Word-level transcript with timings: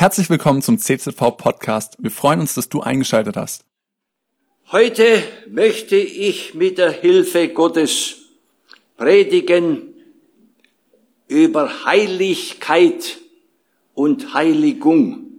Herzlich 0.00 0.30
willkommen 0.30 0.62
zum 0.62 0.78
CZV 0.78 1.36
Podcast. 1.36 1.96
Wir 1.98 2.12
freuen 2.12 2.38
uns, 2.38 2.54
dass 2.54 2.68
du 2.68 2.80
eingeschaltet 2.82 3.36
hast. 3.36 3.64
Heute 4.70 5.24
möchte 5.48 5.96
ich 5.96 6.54
mit 6.54 6.78
der 6.78 6.92
Hilfe 6.92 7.48
Gottes 7.48 8.14
predigen 8.96 9.92
über 11.26 11.84
Heiligkeit 11.84 13.18
und 13.92 14.34
Heiligung. 14.34 15.32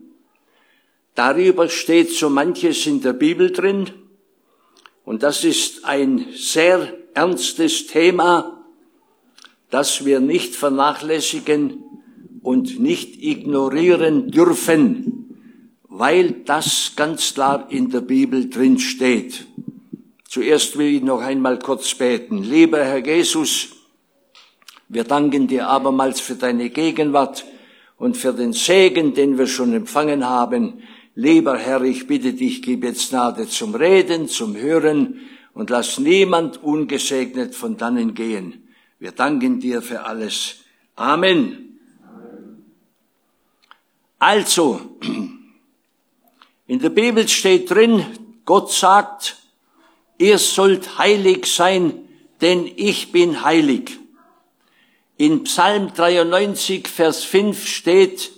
Darüber 1.15 1.69
steht 1.69 2.11
so 2.11 2.29
manches 2.29 2.85
in 2.85 3.01
der 3.01 3.13
Bibel 3.13 3.53
drin 3.53 3.89
und 5.05 5.23
das 5.23 5.45
ist 5.45 5.85
ein 5.85 6.33
sehr 6.35 6.97
ernstes 7.13 7.87
Thema, 7.87 8.61
das 9.69 10.03
wir 10.03 10.19
nicht 10.19 10.53
vernachlässigen 10.53 11.88
und 12.41 12.79
nicht 12.79 13.21
ignorieren 13.23 14.31
dürfen, 14.31 15.37
weil 15.83 16.31
das 16.45 16.93
ganz 16.95 17.33
klar 17.33 17.67
in 17.69 17.89
der 17.89 18.01
Bibel 18.01 18.49
drin 18.49 18.79
steht. 18.79 19.45
Zuerst 20.27 20.77
will 20.77 20.95
ich 20.95 21.03
noch 21.03 21.21
einmal 21.21 21.59
kurz 21.59 21.95
beten. 21.95 22.43
Lieber 22.43 22.83
Herr 22.83 23.05
Jesus, 23.05 23.69
wir 24.87 25.03
danken 25.03 25.47
dir 25.47 25.67
abermals 25.67 26.21
für 26.21 26.35
deine 26.35 26.69
Gegenwart 26.69 27.45
und 27.97 28.15
für 28.15 28.33
den 28.33 28.53
Segen, 28.53 29.13
den 29.13 29.37
wir 29.37 29.47
schon 29.47 29.73
empfangen 29.73 30.27
haben. 30.27 30.81
Lieber 31.15 31.57
Herr, 31.57 31.81
ich 31.81 32.07
bitte 32.07 32.33
dich, 32.33 32.61
gib 32.61 32.83
jetzt 32.83 33.09
Gnade 33.09 33.47
zum 33.47 33.75
Reden, 33.75 34.27
zum 34.27 34.55
Hören 34.55 35.19
und 35.53 35.69
lass 35.69 35.99
niemand 35.99 36.63
ungesegnet 36.63 37.55
von 37.55 37.75
dannen 37.75 38.13
gehen. 38.13 38.69
Wir 38.99 39.11
danken 39.11 39.59
dir 39.59 39.81
für 39.81 40.05
alles. 40.05 40.57
Amen. 40.95 41.68
Also, 44.19 44.81
in 46.67 46.79
der 46.79 46.89
Bibel 46.89 47.25
steht 47.29 47.71
drin, 47.71 48.05
Gott 48.43 48.71
sagt, 48.71 49.37
ihr 50.17 50.37
sollt 50.37 50.97
heilig 50.97 51.45
sein, 51.45 52.09
denn 52.41 52.69
ich 52.75 53.13
bin 53.13 53.45
heilig. 53.45 53.97
In 55.15 55.45
Psalm 55.45 55.93
93, 55.93 56.89
Vers 56.89 57.23
5 57.23 57.65
steht, 57.65 58.31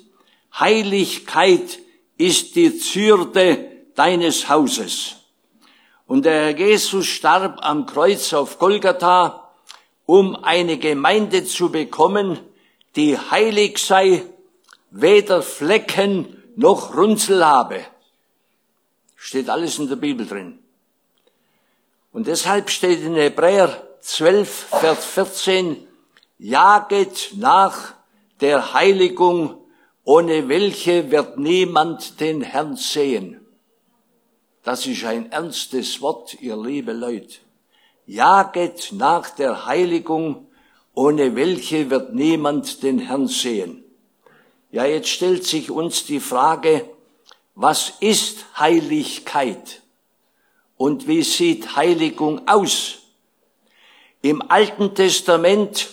Heiligkeit 0.60 1.80
ist 2.18 2.56
die 2.56 2.78
Zürde 2.78 3.72
deines 3.96 4.50
Hauses. 4.50 5.16
Und 6.06 6.26
der 6.26 6.54
Herr 6.54 6.58
Jesus 6.60 7.08
starb 7.08 7.60
am 7.62 7.88
Kreuz 7.88 8.34
auf 8.34 8.60
Golgatha, 8.60 9.50
um 10.06 10.36
eine 10.36 10.78
Gemeinde 10.78 11.44
zu 11.46 11.72
bekommen, 11.72 12.38
die 12.96 13.18
heilig 13.18 13.80
sei 13.80 14.24
weder 14.92 15.42
Flecken 15.42 16.38
noch 16.56 16.96
Runzel 16.96 17.46
habe. 17.46 17.80
Steht 19.16 19.50
alles 19.50 19.80
in 19.80 19.88
der 19.88 19.96
Bibel 19.96 20.28
drin. 20.28 20.60
Und 22.12 22.28
deshalb 22.28 22.70
steht 22.70 23.02
in 23.02 23.16
Hebräer 23.16 23.88
12, 24.02 24.50
Vers 24.50 25.06
14, 25.06 25.88
jaget 26.38 27.32
nach 27.38 27.94
der 28.42 28.74
Heiligung, 28.74 29.58
ohne 30.04 30.50
welche 30.50 31.10
wird 31.10 31.38
niemand 31.38 32.20
den 32.20 32.42
Herrn 32.42 32.76
sehen. 32.76 33.40
Das 34.64 34.86
ist 34.86 35.06
ein 35.06 35.32
ernstes 35.32 36.02
Wort, 36.02 36.42
ihr 36.42 36.58
liebe 36.58 36.92
Leute. 36.92 37.38
Jaget 38.06 38.92
nach 38.92 39.30
der 39.30 39.66
Heiligung, 39.66 40.48
ohne 40.94 41.36
welche 41.36 41.90
wird 41.90 42.14
niemand 42.14 42.84
den 42.84 43.00
Herrn 43.00 43.28
sehen. 43.28 43.84
Ja, 44.72 44.86
jetzt 44.86 45.10
stellt 45.10 45.46
sich 45.46 45.70
uns 45.70 46.06
die 46.06 46.22
Frage, 46.22 46.90
was 47.56 47.94
ist 48.00 48.46
Heiligkeit? 48.58 49.82
Und 50.78 51.10
wie 51.10 51.24
sieht 51.24 51.76
Heiligung 51.76 52.48
aus? 52.48 53.00
Im 54.22 54.42
Alten 54.50 54.96
Testament, 54.96 55.90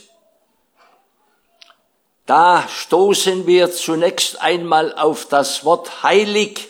da 2.25 2.69
stoßen 2.69 3.49
wir 3.49 3.73
zunächst 3.73 4.41
einmal 4.41 4.95
auf 4.95 5.27
das 5.27 5.65
Wort 5.65 6.05
heilig 6.05 6.69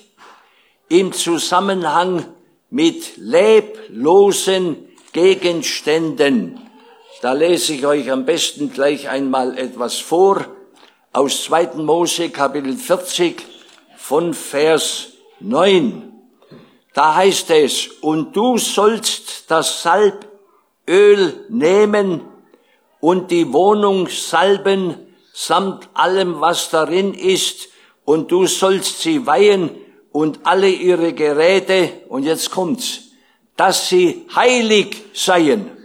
im 0.89 1.13
Zusammenhang 1.13 2.25
mit 2.71 3.19
leblosen 3.19 4.89
Gegenständen. 5.13 6.59
Da 7.21 7.35
lese 7.35 7.75
ich 7.75 7.85
euch 7.85 8.11
am 8.11 8.25
besten 8.25 8.73
gleich 8.73 9.11
einmal 9.11 9.59
etwas 9.59 9.99
vor 9.99 10.47
aus 11.13 11.45
2. 11.45 11.77
Mose 11.77 12.31
Kapitel 12.31 12.77
40 12.77 13.43
von 13.97 14.35
Vers 14.35 15.09
9. 15.41 16.13
Da 16.93 17.15
heißt 17.15 17.51
es, 17.51 17.89
und 18.01 18.37
du 18.37 18.59
sollst 18.59 19.51
das 19.51 19.83
Salböl 19.83 21.47
nehmen 21.49 22.23
und 23.01 23.31
die 23.31 23.53
Wohnung 23.53 24.09
salben 24.09 24.97
samt 25.33 25.89
allem, 25.95 26.41
was 26.41 26.71
darin 26.71 27.15
ist, 27.15 27.69
und 28.05 28.33
du 28.33 28.47
sollst 28.47 29.03
sie 29.03 29.27
weihen 29.27 29.71
und 30.13 30.41
alle 30.45 30.69
ihre 30.69 31.13
Geräte, 31.13 32.03
und 32.09 32.25
jetzt 32.25 32.51
kommt's, 32.51 33.03
dass 33.57 33.89
sie 33.89 34.27
heilig 34.35 34.97
seien. 35.15 35.78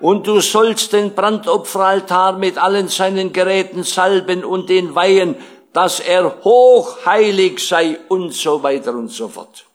Und 0.00 0.26
du 0.26 0.40
sollst 0.40 0.94
den 0.94 1.14
Brandopferaltar 1.14 2.38
mit 2.38 2.56
allen 2.56 2.88
seinen 2.88 3.32
Geräten 3.32 3.84
salben 3.84 4.44
und 4.44 4.70
den 4.70 4.94
weihen, 4.94 5.36
dass 5.72 6.00
er 6.00 6.42
hochheilig 6.42 7.60
sei 7.66 7.98
und 8.08 8.32
so 8.32 8.62
weiter 8.62 8.92
und 8.92 9.10
so 9.10 9.28
fort. 9.28 9.66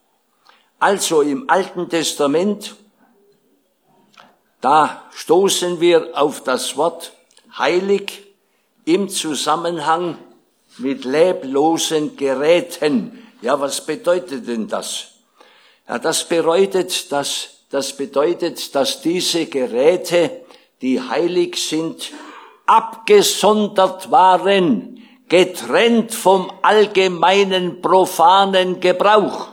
Also 0.80 1.22
im 1.22 1.50
Alten 1.50 1.90
Testament, 1.90 2.76
da 4.62 5.04
stoßen 5.12 5.80
wir 5.80 6.10
auf 6.14 6.44
das 6.44 6.76
Wort 6.76 7.14
heilig 7.58 8.26
im 8.84 9.10
Zusammenhang 9.10 10.18
mit 10.78 11.06
leblosen 11.06 12.18
Geräten. 12.18 13.28
Ja, 13.42 13.60
was 13.60 13.86
bedeutet 13.86 14.48
denn 14.48 14.68
das? 14.68 15.12
Ja, 15.88 16.00
das 16.00 16.28
bedeutet, 16.28 17.12
dass 17.12 17.55
das 17.70 17.98
bedeutet, 17.98 18.76
dass 18.76 19.02
diese 19.02 19.48
Geräte, 19.48 20.46
die 20.82 21.02
heilig 21.02 21.58
sind, 21.58 22.12
abgesondert 22.66 24.12
waren, 24.12 25.02
getrennt 25.28 26.14
vom 26.14 26.52
allgemeinen 26.62 27.82
profanen 27.82 28.80
Gebrauch, 28.80 29.50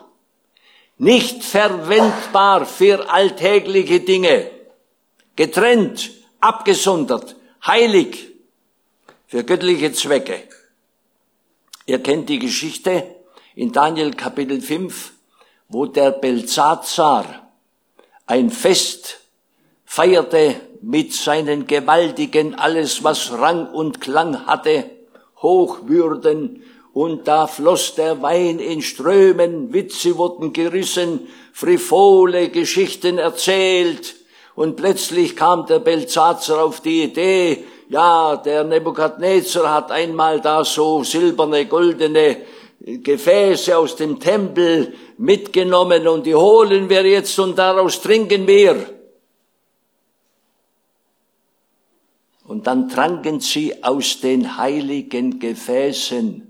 nicht 0.98 1.42
verwendbar 1.42 2.66
für 2.66 3.10
alltägliche 3.10 4.00
Dinge, 4.00 4.50
getrennt, 5.36 6.10
abgesondert, 6.40 7.36
heilig 7.66 8.28
für 9.26 9.44
göttliche 9.44 9.92
Zwecke. 9.92 10.42
Ihr 11.86 12.02
kennt 12.02 12.28
die 12.28 12.38
Geschichte 12.38 13.16
in 13.54 13.72
Daniel 13.72 14.12
Kapitel 14.12 14.60
5, 14.60 15.12
wo 15.68 15.86
der 15.86 16.12
Belzazar 16.12 17.51
ein 18.32 18.48
Fest 18.48 19.18
feierte 19.84 20.54
mit 20.80 21.12
seinen 21.12 21.66
gewaltigen, 21.66 22.54
alles 22.54 23.04
was 23.04 23.30
Rang 23.30 23.66
und 23.66 24.00
Klang 24.00 24.46
hatte, 24.46 24.84
Hochwürden, 25.42 26.62
und 26.94 27.28
da 27.28 27.46
floss 27.46 27.94
der 27.94 28.22
Wein 28.22 28.58
in 28.58 28.80
Strömen, 28.80 29.74
Witze 29.74 30.16
wurden 30.16 30.54
gerissen, 30.54 31.28
frivole 31.52 32.48
Geschichten 32.48 33.18
erzählt, 33.18 34.14
und 34.54 34.76
plötzlich 34.76 35.36
kam 35.36 35.66
der 35.66 35.80
Belzazar 35.80 36.64
auf 36.64 36.80
die 36.80 37.02
Idee, 37.02 37.64
ja, 37.90 38.36
der 38.36 38.64
Nebukadnezar 38.64 39.70
hat 39.74 39.90
einmal 39.90 40.40
da 40.40 40.64
so 40.64 41.04
silberne, 41.04 41.66
goldene 41.66 42.38
Gefäße 42.84 43.76
aus 43.76 43.94
dem 43.96 44.18
Tempel 44.18 44.94
mitgenommen 45.16 46.08
und 46.08 46.26
die 46.26 46.34
holen 46.34 46.88
wir 46.88 47.06
jetzt 47.06 47.38
und 47.38 47.56
daraus 47.56 48.00
trinken 48.00 48.46
wir. 48.46 48.86
Und 52.44 52.66
dann 52.66 52.88
tranken 52.88 53.40
sie 53.40 53.84
aus 53.84 54.20
den 54.20 54.56
heiligen 54.56 55.38
Gefäßen. 55.38 56.48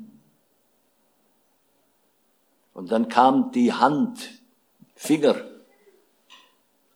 Und 2.73 2.91
dann 2.91 3.09
kam 3.09 3.53
die 3.53 3.73
Hand, 3.73 4.19
Finger 4.95 5.53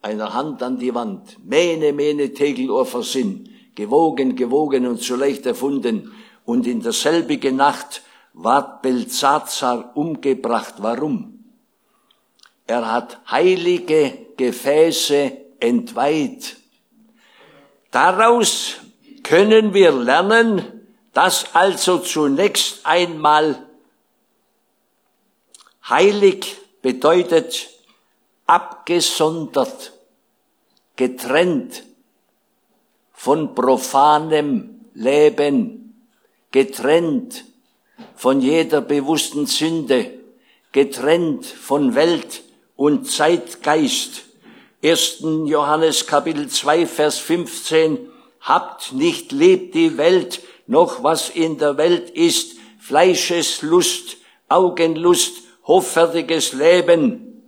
einer 0.06 0.32
Hand 0.32 0.62
an 0.62 0.78
die 0.78 0.94
Wand. 0.94 1.36
Mene, 1.44 1.92
mene, 1.92 2.32
Tegel, 2.32 2.70
Sinn. 3.02 3.50
Gewogen, 3.74 4.36
gewogen 4.36 4.86
und 4.86 5.00
so 5.00 5.16
leicht 5.16 5.44
erfunden. 5.46 6.12
Und 6.44 6.66
in 6.66 6.80
derselbige 6.80 7.52
Nacht 7.52 8.02
ward 8.36 8.82
Belzazar 8.82 9.96
umgebracht. 9.96 10.74
Warum? 10.78 11.44
Er 12.66 12.92
hat 12.92 13.18
heilige 13.30 14.26
Gefäße 14.36 15.32
entweiht. 15.58 16.56
Daraus 17.90 18.76
können 19.22 19.72
wir 19.72 19.92
lernen, 19.92 20.86
dass 21.12 21.54
also 21.54 21.98
zunächst 21.98 22.84
einmal 22.84 23.66
heilig 25.88 26.58
bedeutet 26.82 27.70
abgesondert, 28.46 29.92
getrennt 30.96 31.84
von 33.12 33.54
profanem 33.54 34.84
Leben, 34.92 36.06
getrennt 36.50 37.44
von 38.14 38.40
jeder 38.40 38.80
bewussten 38.80 39.46
Sünde, 39.46 40.12
getrennt 40.72 41.46
von 41.46 41.94
Welt 41.94 42.42
und 42.76 43.10
Zeitgeist. 43.10 44.24
1. 44.82 45.18
Johannes 45.46 46.06
Kapitel 46.06 46.48
2, 46.48 46.86
Vers 46.86 47.18
15, 47.18 47.98
habt 48.40 48.92
nicht 48.92 49.32
lieb 49.32 49.72
die 49.72 49.96
Welt, 49.96 50.42
noch 50.66 51.02
was 51.02 51.30
in 51.30 51.58
der 51.58 51.76
Welt 51.76 52.10
ist, 52.10 52.56
Fleischeslust, 52.78 54.18
Augenlust, 54.48 55.42
hoffärtiges 55.66 56.52
Leben. 56.52 57.42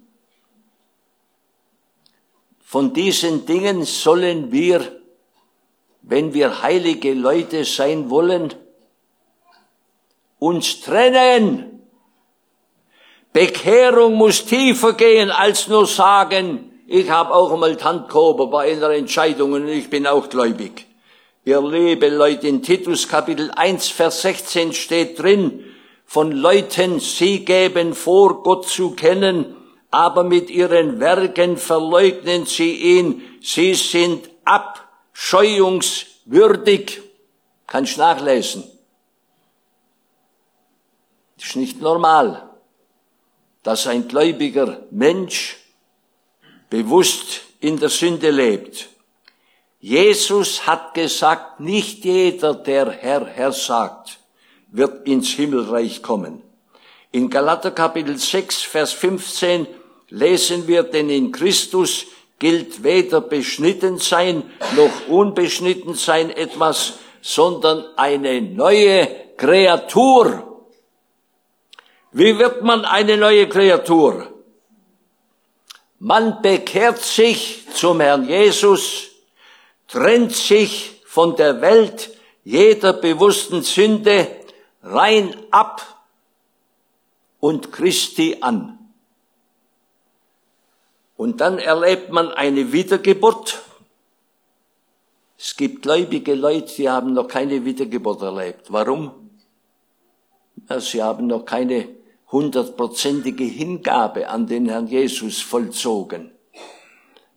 Von 2.60 2.92
diesen 2.92 3.46
Dingen 3.46 3.84
sollen 3.84 4.52
wir, 4.52 5.00
wenn 6.02 6.34
wir 6.34 6.62
heilige 6.62 7.14
Leute 7.14 7.64
sein 7.64 8.10
wollen, 8.10 8.54
uns 10.38 10.80
trennen. 10.80 11.82
Bekehrung 13.32 14.14
muss 14.14 14.44
tiefer 14.44 14.94
gehen 14.94 15.30
als 15.30 15.68
nur 15.68 15.86
sagen, 15.86 16.72
ich 16.86 17.10
habe 17.10 17.34
auch 17.34 17.52
einmal 17.52 17.76
Tantkober 17.76 18.46
bei 18.46 18.72
einer 18.72 18.90
Entscheidung 18.90 19.52
und 19.52 19.68
ich 19.68 19.90
bin 19.90 20.06
auch 20.06 20.28
gläubig. 20.28 20.86
Ihr 21.44 21.60
liebe 21.60 22.08
Leute, 22.08 22.48
in 22.48 22.62
Titus 22.62 23.08
Kapitel 23.08 23.50
1, 23.54 23.88
Vers 23.88 24.22
16 24.22 24.72
steht 24.72 25.18
drin, 25.18 25.64
von 26.04 26.32
Leuten, 26.32 27.00
sie 27.00 27.44
geben 27.44 27.94
vor, 27.94 28.42
Gott 28.42 28.66
zu 28.66 28.92
kennen, 28.92 29.54
aber 29.90 30.24
mit 30.24 30.48
ihren 30.48 31.00
Werken 31.00 31.58
verleugnen 31.58 32.46
sie 32.46 32.74
ihn. 32.74 33.22
Sie 33.42 33.74
sind 33.74 34.30
abscheuungswürdig. 34.44 37.02
Kannst 37.66 37.98
nachlesen. 37.98 38.77
Das 41.38 41.50
ist 41.50 41.56
nicht 41.56 41.80
normal, 41.80 42.50
dass 43.62 43.86
ein 43.86 44.08
gläubiger 44.08 44.82
Mensch 44.90 45.56
bewusst 46.68 47.42
in 47.60 47.78
der 47.78 47.88
Sünde 47.88 48.30
lebt. 48.30 48.88
Jesus 49.80 50.66
hat 50.66 50.94
gesagt, 50.94 51.60
nicht 51.60 52.04
jeder, 52.04 52.54
der 52.54 52.90
Herr, 52.90 53.24
Herr 53.26 53.52
sagt, 53.52 54.18
wird 54.72 55.06
ins 55.06 55.28
Himmelreich 55.28 56.02
kommen. 56.02 56.42
In 57.12 57.30
Galater 57.30 57.70
Kapitel 57.70 58.18
6, 58.18 58.62
Vers 58.62 58.92
15 58.92 59.68
lesen 60.08 60.66
wir, 60.66 60.82
denn 60.82 61.08
in 61.08 61.30
Christus 61.30 62.06
gilt 62.40 62.82
weder 62.82 63.20
beschnitten 63.20 63.98
sein 63.98 64.42
noch 64.76 65.08
unbeschnitten 65.08 65.94
sein 65.94 66.30
etwas, 66.30 66.94
sondern 67.22 67.84
eine 67.96 68.42
neue 68.42 69.08
Kreatur. 69.36 70.47
Wie 72.12 72.38
wird 72.38 72.62
man 72.62 72.84
eine 72.84 73.16
neue 73.16 73.48
Kreatur? 73.48 74.32
Man 75.98 76.40
bekehrt 76.42 76.98
sich 76.98 77.66
zum 77.74 78.00
Herrn 78.00 78.26
Jesus, 78.26 79.10
trennt 79.88 80.32
sich 80.32 81.02
von 81.04 81.36
der 81.36 81.60
Welt 81.60 82.16
jeder 82.44 82.92
bewussten 82.92 83.62
Sünde 83.62 84.28
rein 84.82 85.36
ab 85.50 86.04
und 87.40 87.72
Christi 87.72 88.38
an. 88.40 88.78
Und 91.16 91.40
dann 91.40 91.58
erlebt 91.58 92.10
man 92.10 92.30
eine 92.30 92.72
Wiedergeburt. 92.72 93.60
Es 95.36 95.56
gibt 95.56 95.82
gläubige 95.82 96.34
Leute, 96.34 96.72
die 96.76 96.88
haben 96.88 97.12
noch 97.12 97.26
keine 97.26 97.64
Wiedergeburt 97.64 98.22
erlebt. 98.22 98.72
Warum? 98.72 99.30
Sie 100.78 101.02
haben 101.02 101.26
noch 101.26 101.44
keine 101.44 101.97
hundertprozentige 102.30 103.44
Hingabe 103.44 104.28
an 104.28 104.46
den 104.46 104.68
Herrn 104.68 104.86
Jesus 104.86 105.40
vollzogen. 105.40 106.32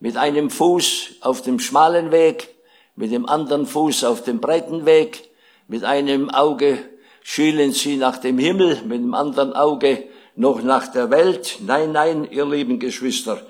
Mit 0.00 0.16
einem 0.16 0.50
Fuß 0.50 1.16
auf 1.20 1.42
dem 1.42 1.58
schmalen 1.58 2.10
Weg, 2.10 2.54
mit 2.96 3.12
dem 3.12 3.26
anderen 3.26 3.66
Fuß 3.66 4.04
auf 4.04 4.22
dem 4.22 4.40
breiten 4.40 4.84
Weg, 4.84 5.30
mit 5.68 5.84
einem 5.84 6.28
Auge 6.28 6.78
schielen 7.22 7.72
sie 7.72 7.96
nach 7.96 8.18
dem 8.18 8.38
Himmel, 8.38 8.82
mit 8.84 8.98
dem 8.98 9.14
anderen 9.14 9.52
Auge 9.54 10.04
noch 10.34 10.62
nach 10.62 10.88
der 10.88 11.10
Welt. 11.10 11.58
Nein, 11.60 11.92
nein, 11.92 12.28
ihr 12.30 12.44
lieben 12.44 12.78
Geschwister, 12.78 13.40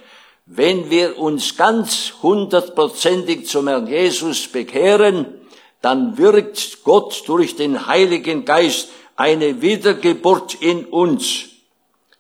wenn 0.47 0.91
wir 0.91 1.19
uns 1.19 1.57
ganz 1.57 2.15
hundertprozentig 2.23 3.47
zum 3.47 3.69
Herrn 3.69 3.87
Jesus 3.87 4.49
bekehren, 4.49 5.27
dann 5.81 6.19
wirkt 6.19 6.83
Gott 6.85 7.25
durch 7.27 7.57
den 7.57 7.87
Heiligen 7.87 8.45
Geist 8.45 8.91
eine 9.17 9.63
Wiedergeburt 9.63 10.55
in 10.55 10.85
uns. 10.87 11.49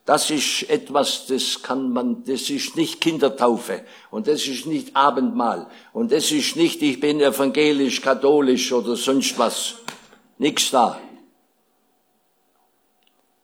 Das 0.04 0.30
ist 0.30 0.68
etwas, 0.68 1.26
das 1.26 1.62
kann 1.62 1.92
man, 1.92 2.24
das 2.24 2.50
ist 2.50 2.76
nicht 2.76 3.00
Kindertaufe 3.00 3.84
und 4.10 4.26
das 4.26 4.46
ist 4.48 4.66
nicht 4.66 4.96
Abendmahl 4.96 5.68
und 5.92 6.10
das 6.10 6.32
ist 6.32 6.56
nicht, 6.56 6.82
ich 6.82 6.98
bin 6.98 7.20
evangelisch, 7.20 8.02
katholisch 8.02 8.72
oder 8.72 8.96
sonst 8.96 9.38
was. 9.38 9.76
Nichts 10.38 10.72
da. 10.72 11.00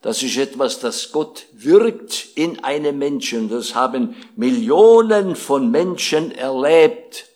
Das 0.01 0.23
ist 0.23 0.37
etwas, 0.37 0.81
das 0.81 1.11
Gott 1.13 1.47
wirkt 1.53 2.29
in 2.35 2.63
einem 2.63 2.99
Menschen. 2.99 3.49
Das 3.49 3.75
haben 3.75 4.17
Millionen 4.37 5.37
von 5.37 5.71
Menschen 5.71 6.31
erlebt. 6.33 7.27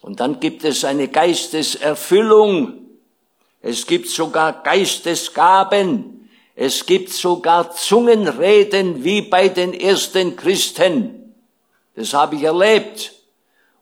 Und 0.00 0.20
dann 0.20 0.40
gibt 0.40 0.64
es 0.64 0.84
eine 0.84 1.08
Geisteserfüllung. 1.08 2.87
Es 3.60 3.86
gibt 3.86 4.08
sogar 4.08 4.62
Geistesgaben. 4.62 6.30
Es 6.54 6.86
gibt 6.86 7.10
sogar 7.10 7.72
Zungenreden 7.72 9.04
wie 9.04 9.22
bei 9.22 9.48
den 9.48 9.72
ersten 9.72 10.36
Christen. 10.36 11.34
Das 11.94 12.14
habe 12.14 12.36
ich 12.36 12.42
erlebt 12.42 13.12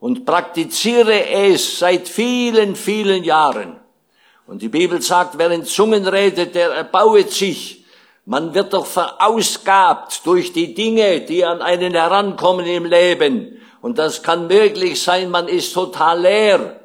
und 0.01 0.25
praktiziere 0.25 1.27
es 1.29 1.79
seit 1.79 2.09
vielen, 2.09 2.77
vielen 2.77 3.25
Jahren. 3.25 3.81
Und 4.47 4.63
die 4.63 4.69
Bibel 4.69 5.03
sagt, 5.03 5.39
wer 5.39 5.51
in 5.51 5.65
Zungen 5.65 6.07
redet, 6.07 6.55
der 6.55 6.71
erbauet 6.71 7.33
sich. 7.33 7.85
Man 8.25 8.55
wird 8.55 8.73
doch 8.73 8.87
verausgabt 8.87 10.25
durch 10.25 10.53
die 10.53 10.75
Dinge, 10.75 11.21
die 11.21 11.45
an 11.45 11.63
einen 11.63 11.95
herankommen 11.95 12.67
im 12.67 12.85
Leben. 12.85 13.61
Und 13.81 13.99
das 13.99 14.23
kann 14.23 14.49
möglich 14.49 15.01
sein, 15.03 15.31
man 15.31 15.49
ist 15.49 15.73
total 15.73 16.21
leer. 16.21 16.76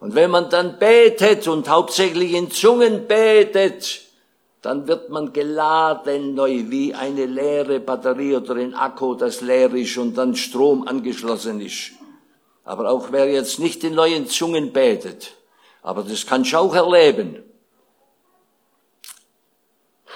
Und 0.00 0.14
wenn 0.14 0.30
man 0.30 0.48
dann 0.48 0.78
betet 0.78 1.48
und 1.48 1.68
hauptsächlich 1.68 2.32
in 2.34 2.50
Zungen 2.50 3.08
betet, 3.08 4.02
dann 4.62 4.86
wird 4.86 5.10
man 5.10 5.32
geladen 5.32 6.34
neu 6.34 6.64
wie 6.68 6.94
eine 6.94 7.26
leere 7.26 7.80
Batterie 7.80 8.36
oder 8.36 8.56
ein 8.56 8.74
Akku, 8.74 9.14
das 9.14 9.40
leer 9.40 9.72
ist 9.74 9.96
und 9.96 10.16
dann 10.16 10.34
Strom 10.34 10.86
angeschlossen 10.86 11.60
ist. 11.60 11.92
Aber 12.64 12.90
auch 12.90 13.12
wer 13.12 13.30
jetzt 13.30 13.58
nicht 13.58 13.82
in 13.84 13.94
neuen 13.94 14.26
Zungen 14.28 14.72
betet, 14.72 15.34
aber 15.82 16.02
das 16.02 16.26
kannst 16.26 16.52
du 16.52 16.58
auch 16.58 16.74
erleben. 16.74 17.42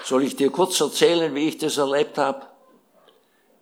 Soll 0.03 0.23
ich 0.23 0.35
dir 0.35 0.49
kurz 0.49 0.79
erzählen, 0.81 1.33
wie 1.33 1.47
ich 1.47 1.57
das 1.57 1.77
erlebt 1.77 2.17
habe? 2.17 2.45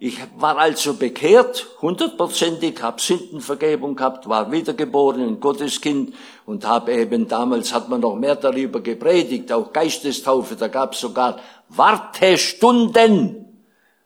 Ich 0.03 0.17
war 0.35 0.57
also 0.57 0.95
bekehrt, 0.95 1.67
hundertprozentig, 1.79 2.81
habe 2.81 2.99
Sündenvergebung 2.99 3.95
gehabt, 3.95 4.27
war 4.27 4.51
wiedergeboren, 4.51 5.21
ein 5.21 5.39
Gotteskind 5.39 6.15
und 6.47 6.65
habe 6.65 6.93
eben, 6.93 7.27
damals 7.27 7.71
hat 7.71 7.87
man 7.87 8.01
noch 8.01 8.15
mehr 8.15 8.35
darüber 8.35 8.81
gepredigt, 8.81 9.51
auch 9.51 9.71
Geistestaufe, 9.71 10.55
da 10.55 10.69
gab 10.69 10.93
es 10.93 11.01
sogar 11.01 11.37
Wartestunden, 11.69 13.45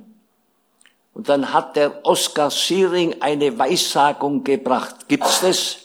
Und 1.14 1.28
dann 1.28 1.52
hat 1.52 1.76
der 1.76 2.06
Oskar 2.06 2.50
Siering 2.50 3.20
eine 3.20 3.58
Weissagung 3.58 4.44
gebracht. 4.44 5.08
Gibt's 5.08 5.42
das? 5.42 5.78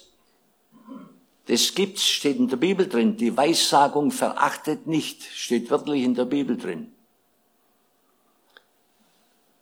Das 1.47 1.75
gibt's, 1.75 2.03
steht 2.03 2.37
in 2.37 2.47
der 2.47 2.57
Bibel 2.57 2.87
drin. 2.87 3.17
Die 3.17 3.35
Weissagung 3.35 4.11
verachtet 4.11 4.87
nicht, 4.87 5.23
steht 5.23 5.69
wirklich 5.69 6.03
in 6.03 6.15
der 6.15 6.25
Bibel 6.25 6.55
drin. 6.55 6.93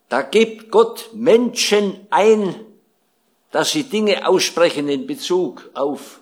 Da 0.10 0.22
gibt 0.22 0.72
Gott 0.72 1.10
Menschen 1.14 2.08
ein, 2.12 2.56
dass 3.52 3.72
sie 3.72 3.84
Dinge 3.84 4.28
aussprechen 4.28 4.88
in 4.88 5.08
Bezug 5.08 5.72
auf 5.74 6.22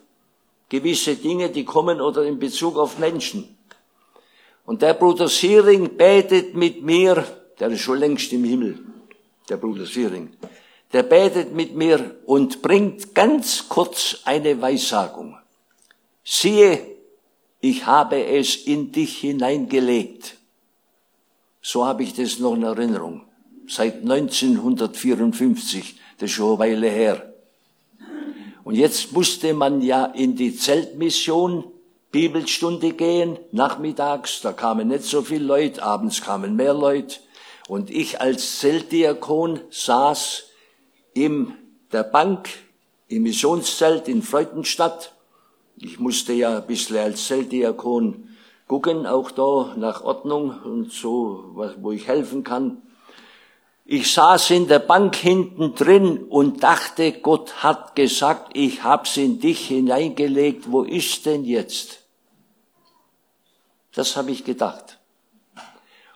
gewisse 0.73 1.15
Dinge, 1.17 1.51
die 1.51 1.65
kommen 1.65 2.01
oder 2.01 2.23
in 2.23 2.39
Bezug 2.39 2.77
auf 2.79 2.97
Menschen. 2.97 3.55
Und 4.65 4.81
der 4.81 4.95
Bruder 4.95 5.27
Siering 5.27 5.97
betet 5.97 6.55
mit 6.55 6.81
mir, 6.81 7.23
der 7.59 7.67
ist 7.67 7.81
schon 7.81 7.99
längst 7.99 8.33
im 8.33 8.43
Himmel, 8.43 8.79
der 9.47 9.57
Bruder 9.57 9.85
Siering, 9.85 10.31
der 10.91 11.03
betet 11.03 11.53
mit 11.53 11.75
mir 11.75 12.15
und 12.25 12.63
bringt 12.63 13.13
ganz 13.13 13.69
kurz 13.69 14.21
eine 14.25 14.59
Weissagung. 14.59 15.37
Siehe, 16.23 16.79
ich 17.61 17.85
habe 17.85 18.25
es 18.25 18.55
in 18.55 18.91
dich 18.91 19.19
hineingelegt. 19.19 20.37
So 21.61 21.85
habe 21.85 22.01
ich 22.01 22.15
das 22.15 22.39
noch 22.39 22.55
in 22.55 22.63
Erinnerung. 22.63 23.25
Seit 23.67 24.01
1954, 24.01 25.99
das 26.17 26.31
ist 26.31 26.35
schon 26.35 26.59
eine 26.59 26.59
Weile 26.59 26.89
her. 26.89 27.32
Und 28.63 28.75
jetzt 28.75 29.11
musste 29.11 29.53
man 29.53 29.81
ja 29.81 30.05
in 30.05 30.35
die 30.35 30.55
Zeltmission 30.55 31.65
Bibelstunde 32.11 32.93
gehen, 32.93 33.39
nachmittags, 33.51 34.41
da 34.41 34.53
kamen 34.53 34.87
nicht 34.87 35.03
so 35.03 35.23
viele 35.23 35.45
Leute, 35.45 35.81
abends 35.81 36.21
kamen 36.21 36.55
mehr 36.55 36.73
Leute. 36.73 37.17
Und 37.67 37.89
ich 37.89 38.21
als 38.21 38.59
Zeltdiakon 38.59 39.59
saß 39.71 40.43
in 41.13 41.53
der 41.91 42.03
Bank 42.03 42.49
im 43.07 43.23
Missionszelt 43.23 44.07
in 44.07 44.21
Freudenstadt. 44.21 45.13
Ich 45.77 45.99
musste 45.99 46.33
ja 46.33 46.57
ein 46.57 46.67
bisschen 46.67 46.97
als 46.97 47.25
Zeltdiakon 47.27 48.29
gucken, 48.67 49.05
auch 49.07 49.31
da 49.31 49.73
nach 49.75 50.03
Ordnung 50.03 50.53
und 50.63 50.91
so, 50.91 51.71
wo 51.81 51.91
ich 51.91 52.07
helfen 52.07 52.43
kann. 52.43 52.81
Ich 53.85 54.13
saß 54.13 54.51
in 54.51 54.67
der 54.67 54.79
Bank 54.79 55.15
hinten 55.15 55.75
drin 55.75 56.23
und 56.23 56.63
dachte, 56.63 57.11
Gott 57.11 57.63
hat 57.63 57.95
gesagt, 57.95 58.51
ich 58.55 58.83
hab's 58.83 59.17
in 59.17 59.39
dich 59.39 59.67
hineingelegt, 59.67 60.71
wo 60.71 60.83
ist 60.83 61.25
denn 61.25 61.43
jetzt? 61.43 61.99
Das 63.93 64.15
habe 64.15 64.31
ich 64.31 64.45
gedacht. 64.45 64.99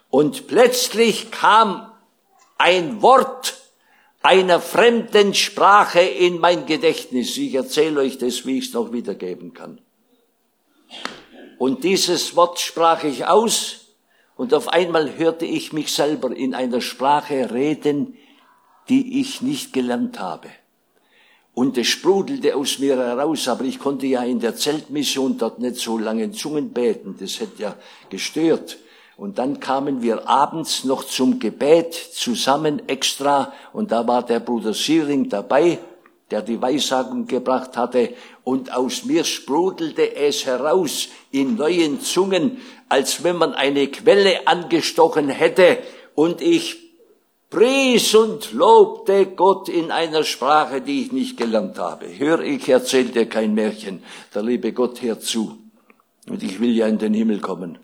Und 0.09 0.47
plötzlich 0.47 1.29
kam 1.31 1.91
ein 2.57 3.01
Wort 3.01 3.55
einer 4.21 4.61
fremden 4.61 5.33
Sprache 5.33 5.99
in 5.99 6.39
mein 6.39 6.65
Gedächtnis. 6.65 7.37
Ich 7.37 7.53
erzähle 7.53 7.99
euch 7.99 8.17
das, 8.17 8.45
wie 8.45 8.59
ich 8.59 8.67
es 8.67 8.73
noch 8.73 8.91
wiedergeben 8.93 9.53
kann. 9.53 9.79
Und 11.57 11.83
dieses 11.83 12.35
Wort 12.35 12.59
sprach 12.59 13.03
ich 13.03 13.25
aus 13.25 13.86
und 14.37 14.53
auf 14.53 14.69
einmal 14.69 15.17
hörte 15.17 15.45
ich 15.45 15.73
mich 15.73 15.91
selber 15.91 16.35
in 16.35 16.53
einer 16.53 16.81
Sprache 16.81 17.51
reden, 17.51 18.17
die 18.87 19.19
ich 19.19 19.41
nicht 19.41 19.73
gelernt 19.73 20.19
habe. 20.19 20.49
Und 21.53 21.75
es 21.77 21.87
sprudelte 21.87 22.55
aus 22.55 22.77
mir 22.77 22.97
heraus, 22.97 23.47
aber 23.47 23.63
ich 23.63 23.79
konnte 23.79 24.05
ja 24.05 24.23
in 24.23 24.39
der 24.39 24.55
Zeltmission 24.55 25.39
dort 25.39 25.57
nicht 25.57 25.77
so 25.77 25.97
lange 25.97 26.23
in 26.23 26.33
Zungen 26.33 26.71
beten, 26.71 27.15
das 27.19 27.39
hätte 27.39 27.63
ja 27.63 27.75
gestört. 28.09 28.77
Und 29.17 29.39
dann 29.39 29.59
kamen 29.59 30.03
wir 30.03 30.29
abends 30.29 30.83
noch 30.83 31.03
zum 31.03 31.39
Gebet 31.39 31.95
zusammen 31.95 32.87
extra 32.87 33.51
und 33.73 33.91
da 33.91 34.07
war 34.07 34.23
der 34.23 34.39
Bruder 34.39 34.75
Siering 34.75 35.29
dabei, 35.29 35.79
der 36.31 36.41
die 36.41 36.61
Weissagung 36.61 37.25
gebracht 37.27 37.77
hatte 37.77 38.13
und 38.43 38.73
aus 38.73 39.05
mir 39.05 39.23
sprudelte 39.23 40.15
es 40.15 40.45
heraus 40.45 41.07
in 41.31 41.55
neuen 41.55 42.01
Zungen, 42.01 42.57
als 42.89 43.23
wenn 43.23 43.37
man 43.37 43.53
eine 43.53 43.87
Quelle 43.87 44.47
angestochen 44.47 45.29
hätte 45.29 45.79
und 46.15 46.41
ich 46.41 46.77
pries 47.49 48.13
und 48.13 48.51
lobte 48.51 49.27
Gott 49.27 49.69
in 49.69 49.91
einer 49.91 50.23
Sprache, 50.23 50.81
die 50.81 51.03
ich 51.03 51.11
nicht 51.13 51.37
gelernt 51.37 51.79
habe. 51.79 52.07
Hör, 52.17 52.41
ich 52.41 52.67
erzähl 52.67 53.05
dir 53.05 53.27
kein 53.27 53.53
Märchen, 53.53 54.03
der 54.35 54.43
liebe 54.43 54.73
Gott 54.73 55.01
hört 55.01 55.23
zu. 55.23 55.57
Und 56.29 56.43
ich 56.43 56.59
will 56.59 56.75
ja 56.75 56.87
in 56.87 56.97
den 56.97 57.13
Himmel 57.13 57.39
kommen. 57.39 57.77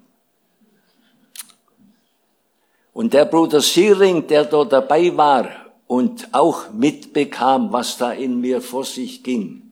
Und 2.92 3.14
der 3.14 3.26
Bruder 3.26 3.62
Siering, 3.62 4.28
der 4.28 4.46
dort 4.46 4.74
dabei 4.74 5.16
war 5.16 5.63
und 5.88 6.34
auch 6.34 6.72
mitbekam, 6.72 7.72
was 7.72 7.98
da 7.98 8.12
in 8.12 8.42
mir 8.42 8.62
vor 8.62 8.86
sich 8.86 9.24
ging, 9.24 9.72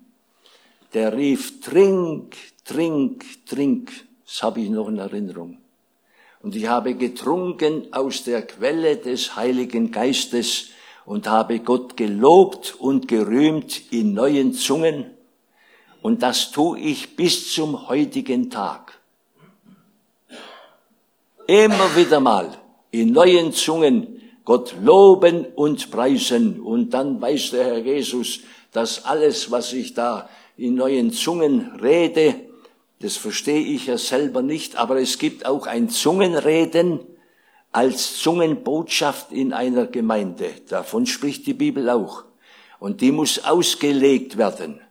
der 0.93 1.15
rief, 1.15 1.61
trink, 1.61 2.35
trink, 2.65 3.25
trink. 3.45 3.91
Das 4.25 4.43
habe 4.43 4.61
ich 4.61 4.69
noch 4.69 4.87
in 4.87 4.97
Erinnerung. 4.97 5.57
Und 6.41 6.55
ich 6.55 6.67
habe 6.67 6.95
getrunken 6.95 7.93
aus 7.93 8.23
der 8.23 8.41
Quelle 8.45 8.97
des 8.97 9.35
Heiligen 9.35 9.91
Geistes 9.91 10.69
und 11.05 11.27
habe 11.27 11.59
Gott 11.59 11.97
gelobt 11.97 12.75
und 12.79 13.07
gerühmt 13.07 13.91
in 13.91 14.13
neuen 14.13 14.53
Zungen. 14.53 15.11
Und 16.01 16.23
das 16.23 16.51
tue 16.51 16.79
ich 16.79 17.15
bis 17.15 17.53
zum 17.53 17.87
heutigen 17.87 18.49
Tag. 18.49 18.99
Immer 21.47 21.95
wieder 21.95 22.19
mal 22.19 22.57
in 22.91 23.11
neuen 23.11 23.53
Zungen 23.53 24.20
Gott 24.45 24.75
loben 24.81 25.45
und 25.55 25.91
preisen. 25.91 26.59
Und 26.59 26.91
dann 26.91 27.21
weiß 27.21 27.51
der 27.51 27.65
Herr 27.65 27.77
Jesus, 27.77 28.41
dass 28.71 29.05
alles, 29.05 29.51
was 29.51 29.73
ich 29.73 29.93
da 29.93 30.29
in 30.57 30.75
neuen 30.75 31.11
Zungen 31.11 31.71
rede, 31.81 32.35
das 32.99 33.17
verstehe 33.17 33.61
ich 33.61 33.87
ja 33.87 33.97
selber 33.97 34.41
nicht, 34.43 34.75
aber 34.75 35.01
es 35.01 35.17
gibt 35.17 35.45
auch 35.45 35.65
ein 35.65 35.89
Zungenreden 35.89 36.99
als 37.71 38.17
Zungenbotschaft 38.17 39.31
in 39.31 39.53
einer 39.53 39.87
Gemeinde. 39.87 40.49
Davon 40.69 41.05
spricht 41.05 41.47
die 41.47 41.53
Bibel 41.53 41.89
auch. 41.89 42.25
Und 42.79 43.01
die 43.01 43.11
muss 43.11 43.43
ausgelegt 43.43 44.37
werden. 44.37 44.81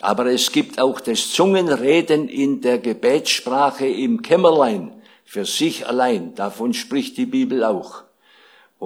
Aber 0.00 0.26
es 0.26 0.52
gibt 0.52 0.80
auch 0.80 1.00
das 1.00 1.32
Zungenreden 1.32 2.28
in 2.28 2.60
der 2.60 2.78
Gebetssprache 2.78 3.86
im 3.86 4.22
Kämmerlein 4.22 4.92
für 5.24 5.44
sich 5.44 5.86
allein. 5.86 6.34
Davon 6.34 6.74
spricht 6.74 7.16
die 7.16 7.26
Bibel 7.26 7.64
auch. 7.64 8.05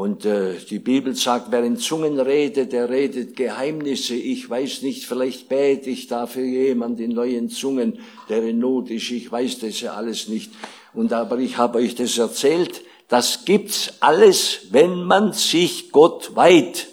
Und 0.01 0.25
äh, 0.25 0.55
die 0.55 0.79
Bibel 0.79 1.15
sagt, 1.15 1.49
wer 1.51 1.63
in 1.63 1.77
Zungen 1.77 2.19
redet, 2.19 2.73
der 2.73 2.89
redet 2.89 3.37
Geheimnisse. 3.37 4.15
Ich 4.15 4.49
weiß 4.49 4.81
nicht, 4.81 5.05
vielleicht 5.05 5.51
bete 5.51 5.91
ich 5.91 6.07
da 6.07 6.27
für 6.27 6.41
jemand 6.41 7.01
in 7.01 7.11
neuen 7.11 7.51
Zungen, 7.51 7.99
der 8.31 8.43
in 8.45 8.61
Not 8.61 8.89
ist. 8.89 9.11
Ich 9.11 9.31
weiß 9.31 9.59
das 9.59 9.79
ja 9.83 9.93
alles 9.93 10.27
nicht. 10.29 10.53
Und 10.95 11.13
aber 11.13 11.37
ich 11.37 11.59
habe 11.59 11.81
euch 11.81 11.97
das 11.97 12.17
erzählt. 12.17 12.81
Das 13.09 13.45
gibt's 13.45 13.93
alles, 14.01 14.69
wenn 14.71 15.05
man 15.05 15.35
sich 15.35 15.93
Gott 15.93 16.35
weiht. 16.35 16.89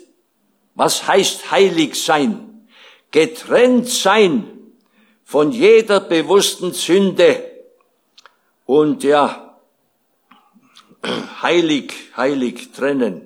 Was 0.75 1.07
heißt 1.07 1.49
heilig 1.49 1.95
sein? 1.95 2.67
Getrennt 3.11 3.87
sein 3.87 4.49
von 5.23 5.53
jeder 5.53 6.01
bewussten 6.01 6.73
Sünde. 6.73 7.41
Und 8.65 9.05
ja, 9.05 9.46
heilig, 11.41 11.93
heilig 12.15 12.71
trennen. 12.71 13.21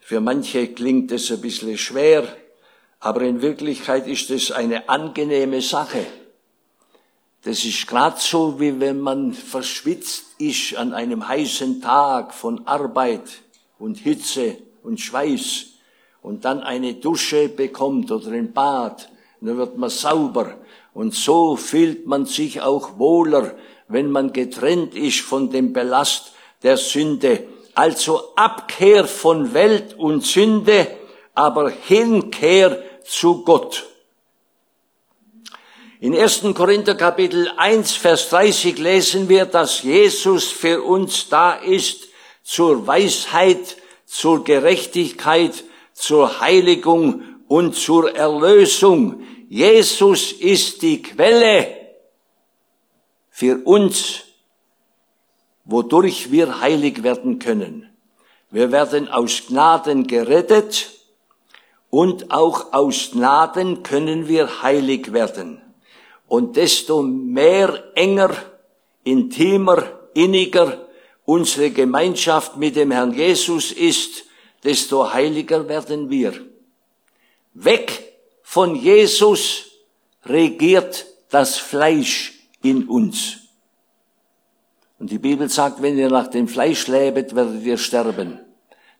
Für 0.00 0.20
manche 0.20 0.68
klingt 0.68 1.12
es 1.12 1.30
ein 1.30 1.40
bisschen 1.40 1.76
schwer, 1.76 2.24
aber 3.00 3.22
in 3.22 3.42
Wirklichkeit 3.42 4.06
ist 4.06 4.30
es 4.30 4.52
eine 4.52 4.88
angenehme 4.88 5.60
Sache. 5.60 6.06
Das 7.42 7.64
ist 7.64 7.86
gerade 7.86 8.18
so, 8.18 8.58
wie 8.58 8.80
wenn 8.80 9.00
man 9.00 9.32
verschwitzt 9.32 10.24
ist 10.38 10.76
an 10.76 10.92
einem 10.92 11.28
heißen 11.28 11.80
Tag 11.80 12.34
von 12.34 12.66
Arbeit 12.66 13.42
und 13.78 13.98
Hitze 13.98 14.56
und 14.82 15.00
Schweiß 15.00 15.66
und 16.22 16.44
dann 16.44 16.62
eine 16.62 16.94
Dusche 16.94 17.48
bekommt 17.48 18.10
oder 18.10 18.32
ein 18.32 18.52
Bad 18.52 19.08
dann 19.40 19.56
wird 19.56 19.76
man 19.76 19.90
sauber. 19.90 20.56
Und 20.94 21.14
so 21.14 21.56
fühlt 21.56 22.06
man 22.06 22.26
sich 22.26 22.60
auch 22.60 22.98
wohler, 22.98 23.54
wenn 23.88 24.10
man 24.10 24.32
getrennt 24.32 24.94
ist 24.94 25.20
von 25.20 25.50
dem 25.50 25.72
Belast 25.72 26.32
der 26.62 26.76
Sünde. 26.76 27.44
Also 27.74 28.34
Abkehr 28.34 29.04
von 29.04 29.54
Welt 29.54 29.94
und 29.94 30.24
Sünde, 30.24 30.88
aber 31.34 31.70
Hinkehr 31.70 32.82
zu 33.04 33.44
Gott. 33.44 33.86
In 36.00 36.16
1. 36.16 36.42
Korinther 36.54 36.94
Kapitel 36.94 37.50
1, 37.56 37.94
Vers 37.96 38.28
30 38.30 38.78
lesen 38.78 39.28
wir, 39.28 39.46
dass 39.46 39.82
Jesus 39.82 40.48
für 40.48 40.82
uns 40.82 41.28
da 41.28 41.54
ist 41.54 42.08
zur 42.44 42.86
Weisheit, 42.86 43.76
zur 44.06 44.44
Gerechtigkeit, 44.44 45.64
zur 45.92 46.40
Heiligung 46.40 47.22
und 47.48 47.74
zur 47.74 48.14
Erlösung. 48.14 49.22
Jesus 49.48 50.30
ist 50.32 50.82
die 50.82 51.02
Quelle 51.02 51.74
für 53.30 53.64
uns, 53.64 54.22
wodurch 55.68 56.32
wir 56.32 56.60
heilig 56.60 57.02
werden 57.02 57.38
können. 57.38 57.88
Wir 58.50 58.72
werden 58.72 59.06
aus 59.08 59.42
Gnaden 59.46 60.06
gerettet 60.06 60.90
und 61.90 62.30
auch 62.30 62.72
aus 62.72 63.10
Gnaden 63.12 63.82
können 63.82 64.28
wir 64.28 64.62
heilig 64.62 65.12
werden. 65.12 65.60
Und 66.26 66.56
desto 66.56 67.02
mehr 67.02 67.92
enger, 67.94 68.30
intimer, 69.04 69.84
inniger 70.14 70.86
unsere 71.26 71.70
Gemeinschaft 71.70 72.56
mit 72.56 72.74
dem 72.74 72.90
Herrn 72.90 73.12
Jesus 73.12 73.70
ist, 73.70 74.24
desto 74.64 75.12
heiliger 75.12 75.68
werden 75.68 76.08
wir. 76.08 76.32
Weg 77.52 78.14
von 78.42 78.74
Jesus 78.74 79.66
regiert 80.24 81.04
das 81.28 81.58
Fleisch 81.58 82.32
in 82.62 82.88
uns. 82.88 83.47
Und 84.98 85.10
die 85.10 85.18
Bibel 85.18 85.48
sagt, 85.48 85.80
wenn 85.80 85.96
ihr 85.96 86.10
nach 86.10 86.26
dem 86.26 86.48
Fleisch 86.48 86.88
lebet, 86.88 87.34
werdet 87.34 87.62
ihr 87.64 87.78
sterben. 87.78 88.40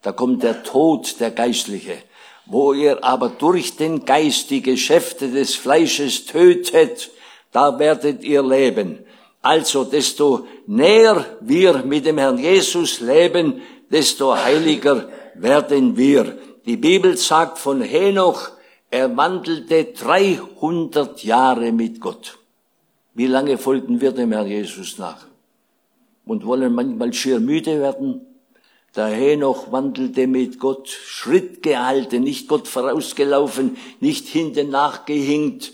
Da 0.02 0.12
kommt 0.12 0.42
der 0.42 0.62
Tod, 0.62 1.18
der 1.20 1.32
Geistliche. 1.32 1.98
Wo 2.46 2.72
ihr 2.72 3.04
aber 3.04 3.28
durch 3.30 3.76
den 3.76 4.04
Geist 4.04 4.50
die 4.50 4.62
Geschäfte 4.62 5.28
des 5.28 5.54
Fleisches 5.54 6.24
tötet, 6.26 7.10
da 7.52 7.78
werdet 7.78 8.22
ihr 8.22 8.42
leben. 8.42 9.00
Also 9.42 9.84
desto 9.84 10.46
näher 10.66 11.24
wir 11.40 11.82
mit 11.84 12.06
dem 12.06 12.18
Herrn 12.18 12.38
Jesus 12.38 13.00
leben, 13.00 13.60
desto 13.90 14.36
heiliger 14.36 15.08
werden 15.34 15.96
wir. 15.96 16.38
Die 16.64 16.76
Bibel 16.76 17.16
sagt 17.16 17.58
von 17.58 17.80
Henoch, 17.82 18.50
er 18.90 19.14
wandelte 19.16 19.84
300 19.84 21.22
Jahre 21.24 21.72
mit 21.72 22.00
Gott. 22.00 22.38
Wie 23.14 23.26
lange 23.26 23.58
folgen 23.58 24.00
wir 24.00 24.12
dem 24.12 24.32
Herrn 24.32 24.48
Jesus 24.48 24.98
nach? 24.98 25.27
Und 26.28 26.46
wollen 26.46 26.74
manchmal 26.74 27.12
schier 27.12 27.40
müde 27.40 27.80
werden? 27.80 28.20
Der 28.94 29.06
Henoch 29.06 29.72
wandelte 29.72 30.26
mit 30.26 30.60
Gott, 30.60 30.88
Schritt 30.88 31.62
gehalten, 31.62 32.22
nicht 32.22 32.48
Gott 32.48 32.68
vorausgelaufen, 32.68 33.76
nicht 34.00 34.28
hinten 34.28 34.68
nachgehinkt, 34.70 35.72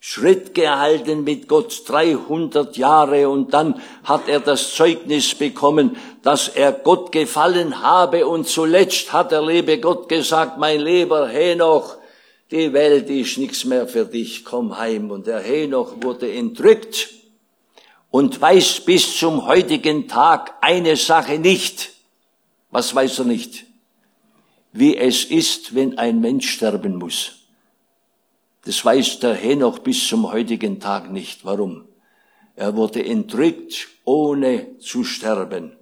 Schritt 0.00 0.54
gehalten 0.54 1.22
mit 1.22 1.46
Gott 1.46 1.84
300 1.86 2.76
Jahre 2.76 3.28
und 3.28 3.54
dann 3.54 3.80
hat 4.02 4.28
er 4.28 4.40
das 4.40 4.74
Zeugnis 4.74 5.36
bekommen, 5.36 5.96
dass 6.22 6.48
er 6.48 6.72
Gott 6.72 7.12
gefallen 7.12 7.80
habe 7.80 8.26
und 8.26 8.48
zuletzt 8.48 9.12
hat 9.12 9.30
der 9.30 9.46
liebe 9.46 9.78
Gott 9.78 10.08
gesagt, 10.08 10.58
mein 10.58 10.80
lieber 10.80 11.28
Henoch, 11.28 11.96
die 12.50 12.72
Welt 12.72 13.08
ist 13.08 13.38
nichts 13.38 13.64
mehr 13.64 13.86
für 13.86 14.04
dich, 14.04 14.44
komm 14.44 14.76
heim. 14.76 15.12
Und 15.12 15.28
der 15.28 15.38
Henoch 15.38 15.94
wurde 16.00 16.32
entrückt 16.32 17.21
und 18.12 18.38
weiß 18.38 18.84
bis 18.84 19.18
zum 19.18 19.46
heutigen 19.46 20.06
Tag 20.06 20.54
eine 20.60 20.96
Sache 20.96 21.38
nicht. 21.38 21.92
Was 22.70 22.94
weiß 22.94 23.20
er 23.20 23.24
nicht? 23.24 23.64
Wie 24.70 24.96
es 24.96 25.24
ist, 25.24 25.74
wenn 25.74 25.96
ein 25.96 26.20
Mensch 26.20 26.50
sterben 26.50 26.96
muss. 26.96 27.46
Das 28.66 28.84
weiß 28.84 29.20
der 29.20 29.34
Henoch 29.34 29.78
bis 29.78 30.06
zum 30.06 30.30
heutigen 30.30 30.78
Tag 30.78 31.10
nicht. 31.10 31.46
Warum? 31.46 31.88
Er 32.54 32.76
wurde 32.76 33.02
entrückt, 33.02 33.88
ohne 34.04 34.78
zu 34.78 35.04
sterben. 35.04 35.74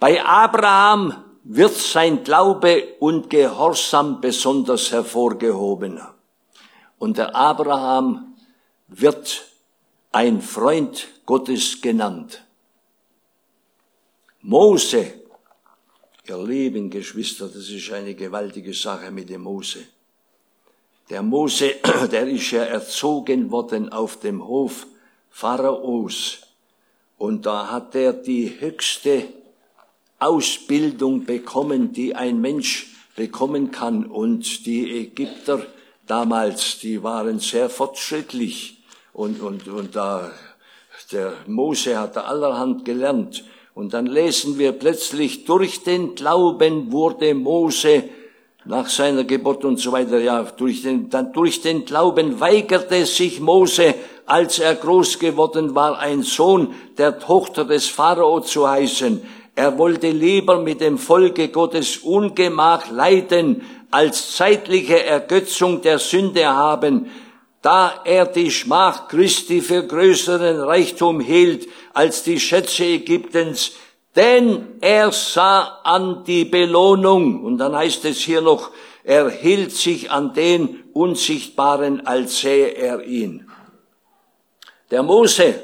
Bei 0.00 0.24
Abraham 0.24 1.22
wird 1.44 1.74
sein 1.74 2.24
Glaube 2.24 2.94
und 2.98 3.28
Gehorsam 3.28 4.22
besonders 4.22 4.90
hervorgehoben. 4.90 6.00
Und 6.98 7.18
der 7.18 7.36
Abraham 7.36 8.36
wird 8.88 9.44
ein 10.16 10.40
Freund 10.40 11.08
Gottes 11.26 11.82
genannt. 11.82 12.42
Mose, 14.40 15.12
ihr 16.26 16.42
lieben 16.42 16.88
Geschwister, 16.88 17.48
das 17.48 17.68
ist 17.68 17.92
eine 17.92 18.14
gewaltige 18.14 18.72
Sache 18.72 19.10
mit 19.10 19.28
dem 19.28 19.42
Mose. 19.42 19.80
Der 21.10 21.22
Mose, 21.22 21.74
der 22.10 22.26
ist 22.28 22.50
ja 22.50 22.62
erzogen 22.62 23.50
worden 23.50 23.92
auf 23.92 24.18
dem 24.18 24.46
Hof 24.46 24.86
Pharaos. 25.28 26.38
Und 27.18 27.44
da 27.44 27.70
hat 27.70 27.94
er 27.94 28.14
die 28.14 28.58
höchste 28.58 29.28
Ausbildung 30.18 31.26
bekommen, 31.26 31.92
die 31.92 32.14
ein 32.14 32.40
Mensch 32.40 32.86
bekommen 33.16 33.70
kann. 33.70 34.06
Und 34.06 34.64
die 34.64 34.98
Ägypter 34.98 35.66
damals, 36.06 36.78
die 36.78 37.02
waren 37.02 37.38
sehr 37.38 37.68
fortschrittlich. 37.68 38.75
Und, 39.16 39.40
und, 39.40 39.66
und 39.66 39.96
da, 39.96 40.30
der 41.10 41.32
Mose 41.46 41.98
hat 41.98 42.18
allerhand 42.18 42.84
gelernt. 42.84 43.44
Und 43.72 43.94
dann 43.94 44.04
lesen 44.04 44.58
wir 44.58 44.72
plötzlich, 44.72 45.46
durch 45.46 45.82
den 45.82 46.14
Glauben 46.14 46.92
wurde 46.92 47.32
Mose 47.34 48.04
nach 48.66 48.90
seiner 48.90 49.24
Geburt 49.24 49.64
und 49.64 49.80
so 49.80 49.92
weiter, 49.92 50.18
ja, 50.18 50.42
durch 50.42 50.82
den, 50.82 51.08
dann 51.08 51.32
durch 51.32 51.62
den 51.62 51.86
Glauben 51.86 52.40
weigerte 52.40 53.06
sich 53.06 53.40
Mose, 53.40 53.94
als 54.26 54.58
er 54.58 54.74
groß 54.74 55.18
geworden 55.18 55.74
war, 55.74 55.98
ein 55.98 56.22
Sohn 56.22 56.74
der 56.98 57.18
Tochter 57.18 57.64
des 57.64 57.88
Pharao 57.88 58.40
zu 58.40 58.68
heißen. 58.68 59.22
Er 59.54 59.78
wollte 59.78 60.10
lieber 60.10 60.60
mit 60.60 60.82
dem 60.82 60.98
Volke 60.98 61.48
Gottes 61.48 61.96
Ungemach 61.98 62.90
leiden, 62.90 63.62
als 63.90 64.36
zeitliche 64.36 65.06
Ergötzung 65.06 65.80
der 65.80 65.98
Sünde 65.98 66.46
haben, 66.46 67.06
da 67.66 68.02
er 68.04 68.26
die 68.26 68.52
Schmach 68.52 69.08
Christi 69.08 69.60
für 69.60 69.84
größeren 69.84 70.60
Reichtum 70.60 71.18
hielt 71.18 71.68
als 71.94 72.22
die 72.22 72.38
Schätze 72.38 72.84
Ägyptens, 72.84 73.72
denn 74.14 74.78
er 74.80 75.10
sah 75.10 75.80
an 75.82 76.22
die 76.22 76.44
Belohnung. 76.44 77.42
Und 77.42 77.58
dann 77.58 77.74
heißt 77.74 78.04
es 78.04 78.18
hier 78.18 78.40
noch, 78.40 78.70
er 79.02 79.28
hielt 79.30 79.72
sich 79.72 80.12
an 80.12 80.32
den 80.32 80.84
Unsichtbaren, 80.92 82.06
als 82.06 82.38
sähe 82.38 82.68
er 82.68 83.02
ihn. 83.02 83.50
Der 84.92 85.02
Mose 85.02 85.60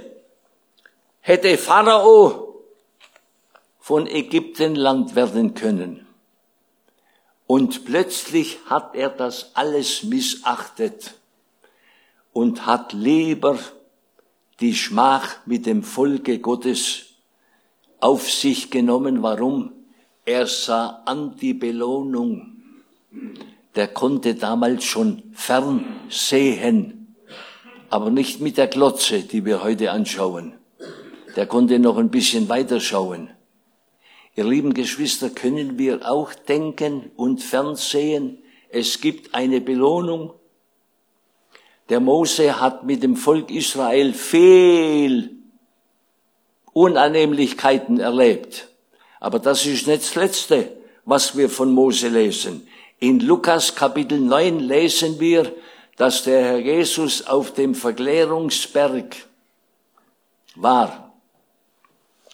hätte 1.20 1.56
Pharao 1.56 2.64
von 3.78 4.08
Ägyptenland 4.08 5.14
werden 5.14 5.54
können. 5.54 6.04
Und 7.46 7.84
plötzlich 7.84 8.58
hat 8.66 8.96
er 8.96 9.10
das 9.10 9.52
alles 9.54 10.02
missachtet 10.02 11.14
und 12.32 12.66
hat 12.66 12.92
lieber 12.92 13.58
die 14.60 14.74
Schmach 14.74 15.36
mit 15.46 15.66
dem 15.66 15.82
Volke 15.82 16.38
Gottes 16.38 17.16
auf 18.00 18.30
sich 18.30 18.70
genommen. 18.70 19.22
Warum? 19.22 19.72
Er 20.24 20.46
sah 20.46 21.02
an 21.04 21.36
die 21.36 21.54
Belohnung. 21.54 22.62
Der 23.74 23.88
konnte 23.88 24.34
damals 24.34 24.84
schon 24.84 25.22
fern 25.32 25.84
sehen, 26.08 27.16
aber 27.90 28.10
nicht 28.10 28.40
mit 28.40 28.56
der 28.56 28.68
Glotze, 28.68 29.22
die 29.22 29.44
wir 29.44 29.62
heute 29.62 29.90
anschauen. 29.90 30.54
Der 31.36 31.46
konnte 31.46 31.78
noch 31.78 31.96
ein 31.96 32.10
bisschen 32.10 32.48
weiter 32.48 32.80
schauen. 32.80 33.30
Ihr 34.34 34.44
lieben 34.44 34.74
Geschwister, 34.74 35.30
können 35.30 35.78
wir 35.78 36.10
auch 36.10 36.32
denken 36.32 37.10
und 37.16 37.42
fernsehen, 37.42 38.38
es 38.70 39.00
gibt 39.02 39.34
eine 39.34 39.60
Belohnung. 39.60 40.32
Der 41.92 42.00
Mose 42.00 42.58
hat 42.58 42.84
mit 42.84 43.02
dem 43.02 43.16
Volk 43.16 43.50
Israel 43.50 44.14
viel 44.14 45.36
Unannehmlichkeiten 46.72 48.00
erlebt. 48.00 48.68
Aber 49.20 49.38
das 49.38 49.66
ist 49.66 49.86
nicht 49.86 50.00
das 50.00 50.14
Letzte, 50.14 50.74
was 51.04 51.36
wir 51.36 51.50
von 51.50 51.70
Mose 51.70 52.08
lesen. 52.08 52.66
In 52.98 53.20
Lukas 53.20 53.74
Kapitel 53.74 54.18
9 54.18 54.60
lesen 54.60 55.20
wir, 55.20 55.54
dass 55.98 56.24
der 56.24 56.42
Herr 56.42 56.58
Jesus 56.60 57.26
auf 57.26 57.52
dem 57.52 57.74
Verklärungsberg 57.74 59.14
war. 60.54 61.12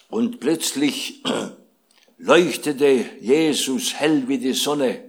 Und 0.09 0.39
plötzlich 0.39 1.21
leuchtete 2.17 3.03
Jesus 3.19 3.93
hell 3.95 4.23
wie 4.29 4.37
die 4.37 4.53
Sonne. 4.53 5.08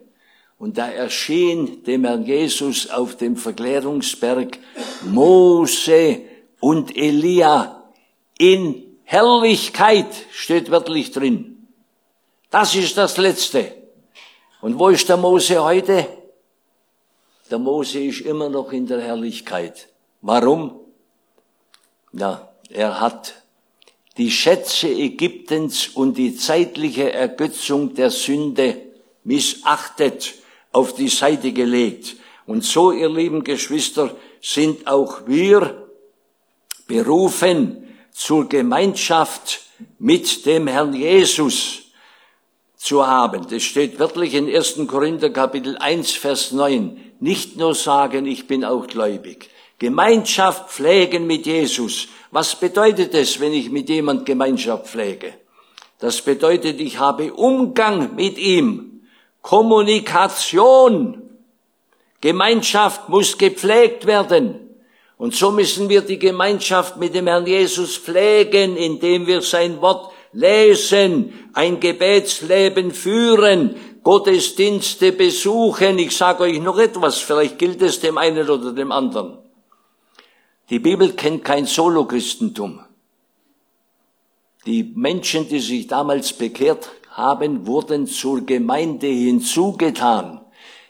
Und 0.61 0.77
da 0.77 0.90
erschien 0.90 1.83
dem 1.85 2.05
Herrn 2.05 2.27
Jesus 2.27 2.90
auf 2.90 3.16
dem 3.16 3.38
Verklärungsberg 3.38 4.59
Mose 5.07 6.20
und 6.61 6.94
Elia 6.94 7.90
in 8.37 8.99
Herrlichkeit, 9.05 10.07
steht 10.31 10.70
wörtlich 10.70 11.12
drin. 11.12 11.66
Das 12.51 12.75
ist 12.75 12.99
das 12.99 13.16
Letzte. 13.16 13.75
Und 14.61 14.79
wo 14.79 14.90
ist 14.90 15.09
der 15.09 15.16
Mose 15.16 15.64
heute? 15.64 16.07
Der 17.51 17.59
Mose 17.59 18.01
ist 18.01 18.20
immer 18.20 18.51
noch 18.51 18.70
in 18.70 18.87
der 18.87 19.01
Herrlichkeit. 19.01 19.88
Warum? 20.20 20.79
Ja, 22.12 22.53
er 22.68 23.01
hat 23.01 23.33
die 24.18 24.31
Schätze 24.31 24.88
Ägyptens 24.88 25.88
und 25.88 26.18
die 26.18 26.37
zeitliche 26.37 27.14
Ergötzung 27.14 27.94
der 27.94 28.11
Sünde 28.11 28.77
missachtet, 29.25 30.35
auf 30.73 30.95
die 30.95 31.09
Seite 31.09 31.53
gelegt. 31.53 32.17
Und 32.47 32.65
so, 32.65 32.93
ihr 32.93 33.09
lieben 33.09 33.45
Geschwister, 33.45 34.17
sind 34.41 34.87
auch 34.87 35.27
wir 35.27 35.87
berufen 36.87 37.89
zur 38.13 38.49
Gemeinschaft 38.49 39.61
mit 39.99 40.45
dem 40.47 40.67
Herrn 40.67 40.93
Jesus 40.93 41.83
zu 42.77 43.07
haben. 43.07 43.47
Das 43.49 43.63
steht 43.63 43.99
wirklich 43.99 44.35
in 44.35 44.49
1. 44.49 44.81
Korinther 44.89 45.31
Kapitel 45.31 45.77
1, 45.77 46.13
Vers 46.13 46.53
9. 46.53 47.13
Nicht 47.21 47.57
nur 47.57 47.75
sagen, 47.75 48.27
ich 48.27 48.47
bin 48.47 48.65
auch 48.65 48.87
gläubig. 48.87 49.51
Gemeinschaft 49.79 50.71
pflegen 50.71 51.27
mit 51.27 51.47
Jesus. 51.47 52.09
Was 52.31 52.59
bedeutet 52.59 53.15
es, 53.15 53.39
wenn 53.41 53.53
ich 53.53 53.71
mit 53.71 53.89
jemand 53.89 54.27
Gemeinschaft 54.27 54.87
pflege? 54.89 55.35
Das 55.99 56.23
bedeutet, 56.23 56.81
ich 56.81 56.99
habe 56.99 57.33
Umgang 57.35 58.15
mit 58.15 58.39
ihm, 58.39 58.89
Kommunikation. 59.42 61.22
Gemeinschaft 62.20 63.09
muss 63.09 63.38
gepflegt 63.38 64.07
werden. 64.07 64.70
Und 65.16 65.35
so 65.35 65.50
müssen 65.50 65.88
wir 65.88 66.03
die 66.03 66.18
Gemeinschaft 66.18 66.96
mit 66.96 67.14
dem 67.14 67.26
Herrn 67.26 67.46
Jesus 67.46 67.96
pflegen, 67.96 68.76
indem 68.76 69.26
wir 69.26 69.42
sein 69.42 69.81
Wort 69.81 70.12
lesen, 70.33 71.50
ein 71.53 71.81
Gebetsleben 71.81 72.92
führen, 72.92 73.76
Gottesdienste 74.03 75.12
besuchen. 75.12 75.98
Ich 75.98 76.16
sage 76.16 76.44
euch 76.44 76.61
noch 76.61 76.79
etwas, 76.79 77.18
vielleicht 77.18 77.59
gilt 77.59 77.83
es 77.83 78.00
dem 78.00 78.16
einen 78.16 78.48
oder 78.48 78.72
dem 78.72 78.92
anderen. 78.92 79.38
Die 80.70 80.79
Bibel 80.79 81.12
kennt 81.12 81.44
kein 81.44 81.66
Solochristentum. 81.66 82.81
Die 84.66 84.92
Menschen, 84.94 85.48
die 85.48 85.61
sich 85.61 85.87
damals 85.87 86.33
bekehrt 86.33 86.88
haben, 87.11 87.66
wurden 87.66 88.07
zur 88.07 88.46
Gemeinde 88.46 89.07
hinzugetan. 89.07 90.40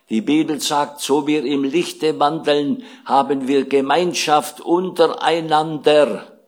Die 0.09 0.21
Bibel 0.21 0.61
sagt, 0.61 1.01
so 1.01 1.27
wir 1.27 1.45
im 1.45 1.65
Lichte 1.65 2.19
wandeln, 2.19 2.83
haben 3.05 3.47
wir 3.47 3.65
Gemeinschaft 3.67 4.61
untereinander. 4.61 6.41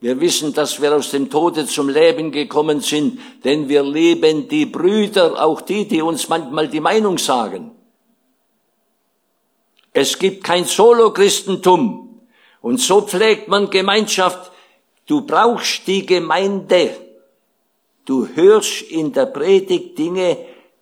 Wir 0.00 0.20
wissen, 0.20 0.54
dass 0.54 0.80
wir 0.80 0.94
aus 0.94 1.10
dem 1.10 1.28
Tode 1.28 1.66
zum 1.66 1.88
Leben 1.88 2.30
gekommen 2.30 2.80
sind, 2.80 3.18
denn 3.42 3.68
wir 3.68 3.82
leben 3.82 4.48
die 4.48 4.66
Brüder, 4.66 5.44
auch 5.44 5.60
die, 5.60 5.88
die 5.88 6.00
uns 6.00 6.28
manchmal 6.28 6.68
die 6.68 6.80
Meinung 6.80 7.18
sagen. 7.18 7.72
Es 9.92 10.16
gibt 10.16 10.44
kein 10.44 10.64
Solo-Christentum. 10.64 12.22
Und 12.60 12.80
so 12.80 13.02
pflegt 13.02 13.48
man 13.48 13.70
Gemeinschaft. 13.70 14.52
Du 15.06 15.22
brauchst 15.22 15.88
die 15.88 16.06
Gemeinde. 16.06 17.07
Du 18.08 18.26
hörst 18.26 18.80
in 18.90 19.12
der 19.12 19.26
Predigt 19.26 19.98
Dinge, 19.98 20.38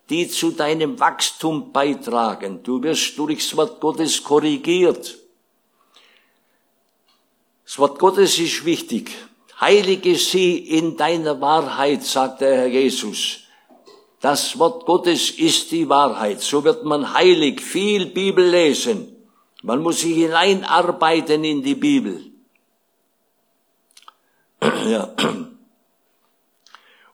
die 0.09 0.29
zu 0.29 0.51
deinem 0.51 0.97
Wachstum 0.97 1.73
beitragen. 1.73 2.63
Du 2.63 2.81
wirst 2.81 3.17
durchs 3.17 3.57
Wort 3.57 3.81
Gottes 3.81 4.23
korrigiert. 4.23 5.17
Das 7.65 7.77
Wort 7.79 7.99
Gottes 7.99 8.39
ist 8.39 8.63
wichtig. 8.63 9.11
Heilige 9.59 10.15
sie 10.15 10.57
in 10.57 10.95
deiner 10.95 11.41
Wahrheit, 11.41 12.05
sagt 12.05 12.39
der 12.39 12.59
Herr 12.59 12.67
Jesus. 12.67 13.39
Das 14.21 14.57
Wort 14.57 14.85
Gottes 14.85 15.29
ist 15.31 15.71
die 15.71 15.89
Wahrheit. 15.89 16.39
So 16.39 16.63
wird 16.63 16.85
man 16.85 17.13
heilig, 17.13 17.59
viel 17.59 18.05
Bibel 18.05 18.49
lesen. 18.49 19.13
Man 19.63 19.81
muss 19.81 19.99
sich 19.99 20.15
hineinarbeiten 20.15 21.43
in 21.43 21.61
die 21.61 21.75
Bibel. 21.75 22.23
Ja. 24.87 25.13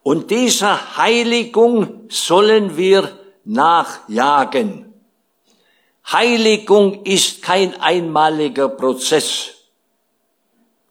Und 0.04 0.32
dieser 0.32 0.98
Heiligung 0.98 2.10
sollen 2.10 2.78
wir 2.78 3.18
nachjagen. 3.46 4.94
Heiligung 6.12 7.04
ist 7.06 7.42
kein 7.42 7.80
einmaliger 7.80 8.68
Prozess, 8.70 9.52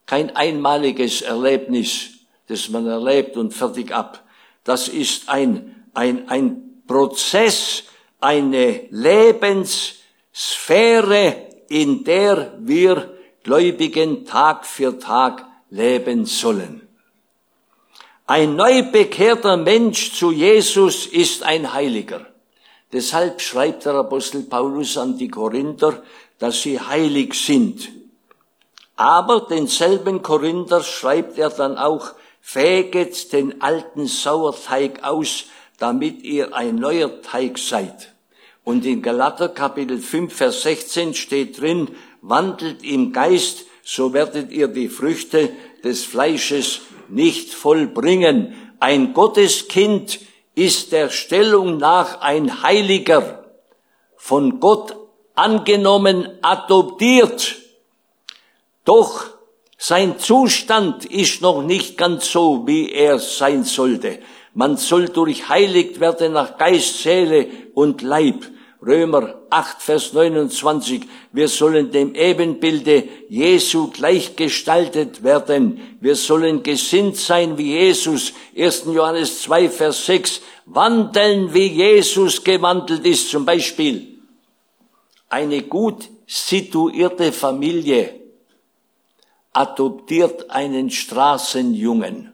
kein 0.05 0.35
einmaliges 0.35 1.21
Erlebnis, 1.21 2.09
das 2.47 2.69
man 2.69 2.87
erlebt 2.87 3.37
und 3.37 3.53
fertig 3.53 3.93
ab. 3.93 4.23
Das 4.63 4.87
ist 4.87 5.29
ein 5.29 5.73
ein, 5.93 6.27
ein 6.29 6.83
Prozess, 6.87 7.83
eine 8.19 8.87
Lebenssphäre, 8.89 11.49
in 11.69 12.03
der 12.03 12.57
wir 12.59 13.13
Gläubigen 13.43 14.25
Tag 14.25 14.65
für 14.65 14.99
Tag 14.99 15.45
leben 15.69 16.25
sollen. 16.25 16.82
Ein 18.25 18.55
neu 18.55 18.83
bekehrter 18.83 19.57
Mensch 19.57 20.13
zu 20.13 20.31
Jesus 20.31 21.05
ist 21.05 21.43
ein 21.43 21.73
Heiliger. 21.73 22.25
Deshalb 22.93 23.41
schreibt 23.41 23.85
der 23.85 23.95
Apostel 23.95 24.43
Paulus 24.43 24.97
an 24.97 25.17
die 25.17 25.27
Korinther, 25.27 26.01
dass 26.39 26.61
sie 26.61 26.79
heilig 26.79 27.33
sind. 27.33 27.89
Aber 28.95 29.47
denselben 29.49 30.21
Korinther 30.21 30.83
schreibt 30.83 31.37
er 31.37 31.49
dann 31.49 31.77
auch, 31.77 32.13
fäget 32.39 33.33
den 33.33 33.61
alten 33.61 34.07
Sauerteig 34.07 35.03
aus, 35.03 35.45
damit 35.77 36.23
ihr 36.23 36.55
ein 36.55 36.75
neuer 36.75 37.21
Teig 37.21 37.57
seid. 37.57 38.13
Und 38.63 38.85
in 38.85 39.01
Galater 39.01 39.49
Kapitel 39.49 39.97
5, 39.97 40.33
Vers 40.33 40.61
16 40.61 41.13
steht 41.13 41.59
drin, 41.59 41.89
wandelt 42.21 42.85
im 42.85 43.11
Geist, 43.11 43.65
so 43.83 44.13
werdet 44.13 44.49
ihr 44.53 44.69
die 44.69 44.87
Früchte 44.87 45.49
des 45.83 46.05
Fleisches 46.05 46.79
nicht 47.09 47.53
vollbringen. 47.53 48.53
Ein 48.79 49.13
Gotteskind 49.13 50.19
ist 50.55 50.91
der 50.91 51.09
Stellung 51.09 51.77
nach 51.77 52.21
ein 52.21 52.63
Heiliger, 52.63 53.45
von 54.17 54.59
Gott 54.59 54.95
angenommen, 55.35 56.29
adoptiert. 56.41 57.57
Doch 58.85 59.25
sein 59.77 60.17
Zustand 60.19 61.05
ist 61.05 61.41
noch 61.41 61.61
nicht 61.61 61.97
ganz 61.97 62.31
so, 62.31 62.65
wie 62.65 62.91
er 62.91 63.19
sein 63.19 63.63
sollte. 63.63 64.19
Man 64.53 64.77
soll 64.77 65.09
durchheiligt 65.09 65.99
werden 65.99 66.33
nach 66.33 66.57
Geist, 66.57 67.01
Seele 67.01 67.47
und 67.73 68.01
Leib. 68.01 68.45
Römer 68.85 69.35
8, 69.49 69.81
Vers 69.81 70.13
29. 70.13 71.03
Wir 71.31 71.47
sollen 71.47 71.91
dem 71.91 72.15
Ebenbilde 72.15 73.07
Jesu 73.29 73.89
gleichgestaltet 73.91 75.23
werden. 75.23 75.97
Wir 76.01 76.15
sollen 76.15 76.63
gesinnt 76.63 77.15
sein 77.15 77.57
wie 77.57 77.71
Jesus. 77.71 78.33
1. 78.57 78.85
Johannes 78.87 79.41
2, 79.43 79.69
Vers 79.69 80.05
6. 80.05 80.41
Wandeln 80.65 81.53
wie 81.53 81.67
Jesus 81.67 82.43
gewandelt 82.43 83.05
ist. 83.05 83.29
Zum 83.29 83.45
Beispiel 83.45 84.19
eine 85.29 85.61
gut 85.63 86.09
situierte 86.27 87.31
Familie 87.31 88.19
adoptiert 89.53 90.49
einen 90.49 90.89
Straßenjungen. 90.89 92.31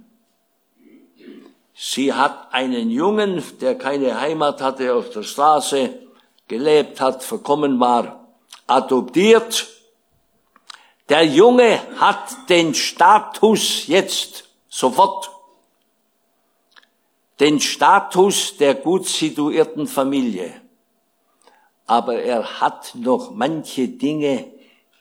Sie 1.75 2.13
hat 2.13 2.53
einen 2.53 2.89
Jungen, 2.89 3.43
der 3.61 3.77
keine 3.77 4.19
Heimat 4.19 4.61
hatte, 4.61 4.93
auf 4.95 5.11
der 5.11 5.23
Straße 5.23 6.08
gelebt 6.49 6.99
hat, 6.99 7.23
verkommen 7.23 7.79
war, 7.79 8.27
adoptiert. 8.67 9.67
Der 11.07 11.23
Junge 11.23 11.79
hat 11.97 12.49
den 12.49 12.73
Status 12.73 13.87
jetzt 13.87 14.49
sofort, 14.67 15.31
den 17.39 17.61
Status 17.61 18.57
der 18.57 18.75
gut 18.75 19.05
situierten 19.05 19.87
Familie. 19.87 20.53
Aber 21.85 22.21
er 22.21 22.59
hat 22.59 22.93
noch 22.95 23.31
manche 23.31 23.87
Dinge, 23.87 24.51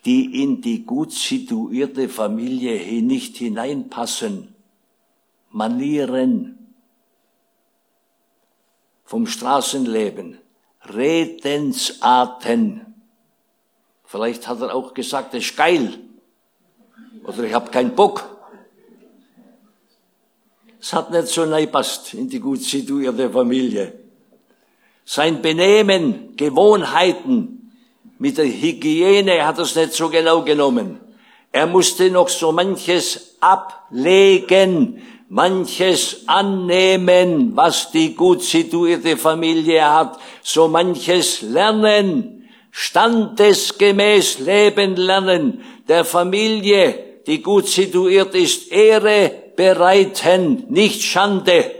die 0.04 0.42
in 0.42 0.62
die 0.62 0.84
gut 0.84 1.12
situierte 1.12 2.08
Familie 2.08 3.02
nicht 3.02 3.37
hineinpassen. 3.37 4.54
Manieren, 5.50 6.74
vom 9.04 9.26
Straßenleben, 9.26 10.38
Redensarten. 10.84 12.94
Vielleicht 14.04 14.48
hat 14.48 14.60
er 14.60 14.74
auch 14.74 14.94
gesagt, 14.94 15.34
das 15.34 15.44
ist 15.44 15.56
geil. 15.56 15.98
Oder 17.24 17.44
ich 17.44 17.52
habe 17.52 17.70
keinen 17.70 17.94
Bock. 17.94 18.24
Es 20.80 20.92
hat 20.92 21.10
nicht 21.10 21.28
so 21.28 21.44
passt 21.66 22.14
in 22.14 22.28
die 22.28 22.40
gut 22.40 22.62
situierte 22.62 23.30
Familie. 23.30 24.08
sein 25.08 25.40
Benehmen, 25.40 26.36
Gewohnheiten, 26.36 27.72
mit 28.18 28.36
der 28.36 28.44
Hygiene 28.44 29.46
hat 29.46 29.56
er 29.56 29.64
es 29.64 29.74
nicht 29.74 29.94
so 29.94 30.10
genau 30.10 30.42
genommen. 30.42 31.00
Er 31.50 31.66
musste 31.66 32.10
noch 32.10 32.28
so 32.28 32.52
manches 32.52 33.36
ablegen, 33.40 35.00
manches 35.28 36.26
annehmen, 36.26 37.54
was 37.54 37.90
die 37.90 38.14
gut 38.14 38.42
situierte 38.42 39.16
Familie 39.16 39.84
hat, 39.84 40.18
so 40.42 40.68
manches 40.68 41.42
lernen, 41.42 42.48
standesgemäß 42.70 44.38
leben 44.38 44.96
lernen, 44.96 45.62
der 45.86 46.04
Familie, 46.04 47.20
die 47.26 47.42
gut 47.42 47.68
situiert 47.68 48.34
ist, 48.34 48.72
Ehre 48.72 49.30
bereiten, 49.54 50.64
nicht 50.68 51.02
Schande. 51.02 51.74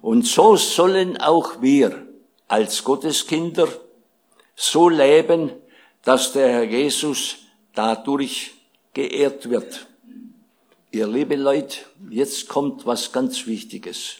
Und 0.00 0.26
so 0.26 0.56
sollen 0.56 1.18
auch 1.18 1.60
wir 1.60 2.06
als 2.48 2.84
Gotteskinder 2.84 3.68
so 4.54 4.88
leben, 4.88 5.50
dass 6.04 6.32
der 6.32 6.48
Herr 6.48 6.64
Jesus 6.64 7.36
dadurch 7.74 8.52
geehrt 8.92 9.50
wird. 9.50 9.86
Ihr 10.94 11.08
liebe 11.08 11.34
Leute, 11.34 11.78
jetzt 12.08 12.48
kommt 12.48 12.86
was 12.86 13.10
ganz 13.10 13.48
Wichtiges. 13.48 14.18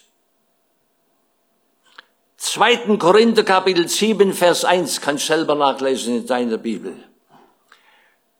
2. 2.38 2.96
Korinther 2.96 3.44
Kapitel 3.44 3.86
7, 3.86 4.32
Vers 4.32 4.64
1, 4.64 5.00
kannst 5.00 5.28
selber 5.28 5.54
nachlesen 5.54 6.16
in 6.16 6.26
deiner 6.26 6.58
Bibel. 6.58 6.96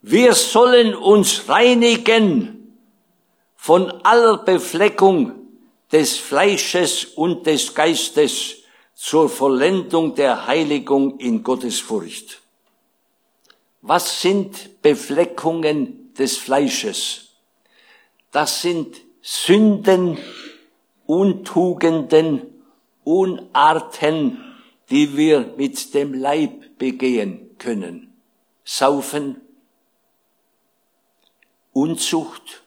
Wir 0.03 0.35
sollen 0.35 0.97
uns 0.97 1.49
reinigen 1.49 2.77
von 3.55 3.93
aller 4.05 4.39
Befleckung 4.39 5.35
des 5.93 6.17
Fleisches 6.17 7.05
und 7.05 7.47
des 7.47 7.73
Geistes 7.73 8.57
zur 8.95 9.29
Vollendung 9.29 10.17
der 10.17 10.49
Heiligung 10.49 11.21
in 11.21 11.45
Gottes 11.45 11.79
Furcht. 11.79 12.43
Was 13.81 14.23
sind 14.23 14.83
Befleckungen 14.83 16.13
des 16.15 16.37
Fleisches? 16.37 17.24
Das 18.35 18.63
sind 18.63 19.01
Sünden, 19.23 20.19
Untugenden, 21.07 22.65
Unarten, 23.05 24.57
die 24.91 25.17
wir 25.17 25.55
mit 25.57 25.95
dem 25.95 26.15
Leib 26.15 26.77
begehen 26.77 27.57
können. 27.59 28.13
Saufen, 28.65 29.41
Unzucht, 31.73 32.65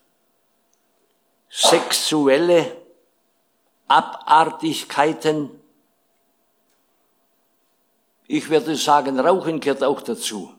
sexuelle 1.50 2.74
Abartigkeiten. 3.88 5.50
Ich 8.26 8.48
würde 8.48 8.74
sagen, 8.74 9.20
Rauchen 9.20 9.60
gehört 9.60 9.84
auch 9.84 10.00
dazu. 10.00 10.57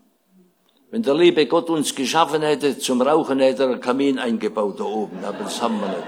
Wenn 0.92 1.04
der 1.04 1.14
liebe 1.14 1.46
Gott 1.46 1.70
uns 1.70 1.94
geschaffen 1.94 2.42
hätte 2.42 2.80
zum 2.80 3.02
Rauchen, 3.02 3.40
hätte 3.40 3.64
er 3.64 3.70
einen 3.70 3.82
Kamin 3.82 4.18
eingebaut 4.18 4.80
da 4.80 4.86
oben, 4.86 5.24
aber 5.24 5.44
das 5.44 5.62
haben 5.62 5.80
wir 5.80 5.88
nicht. 5.88 6.08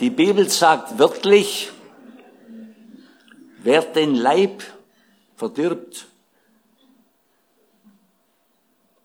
Die 0.00 0.10
Bibel 0.10 0.48
sagt 0.50 0.98
wörtlich, 0.98 1.70
wer 3.62 3.82
den 3.82 4.16
Leib 4.16 4.62
verdirbt, 5.36 6.06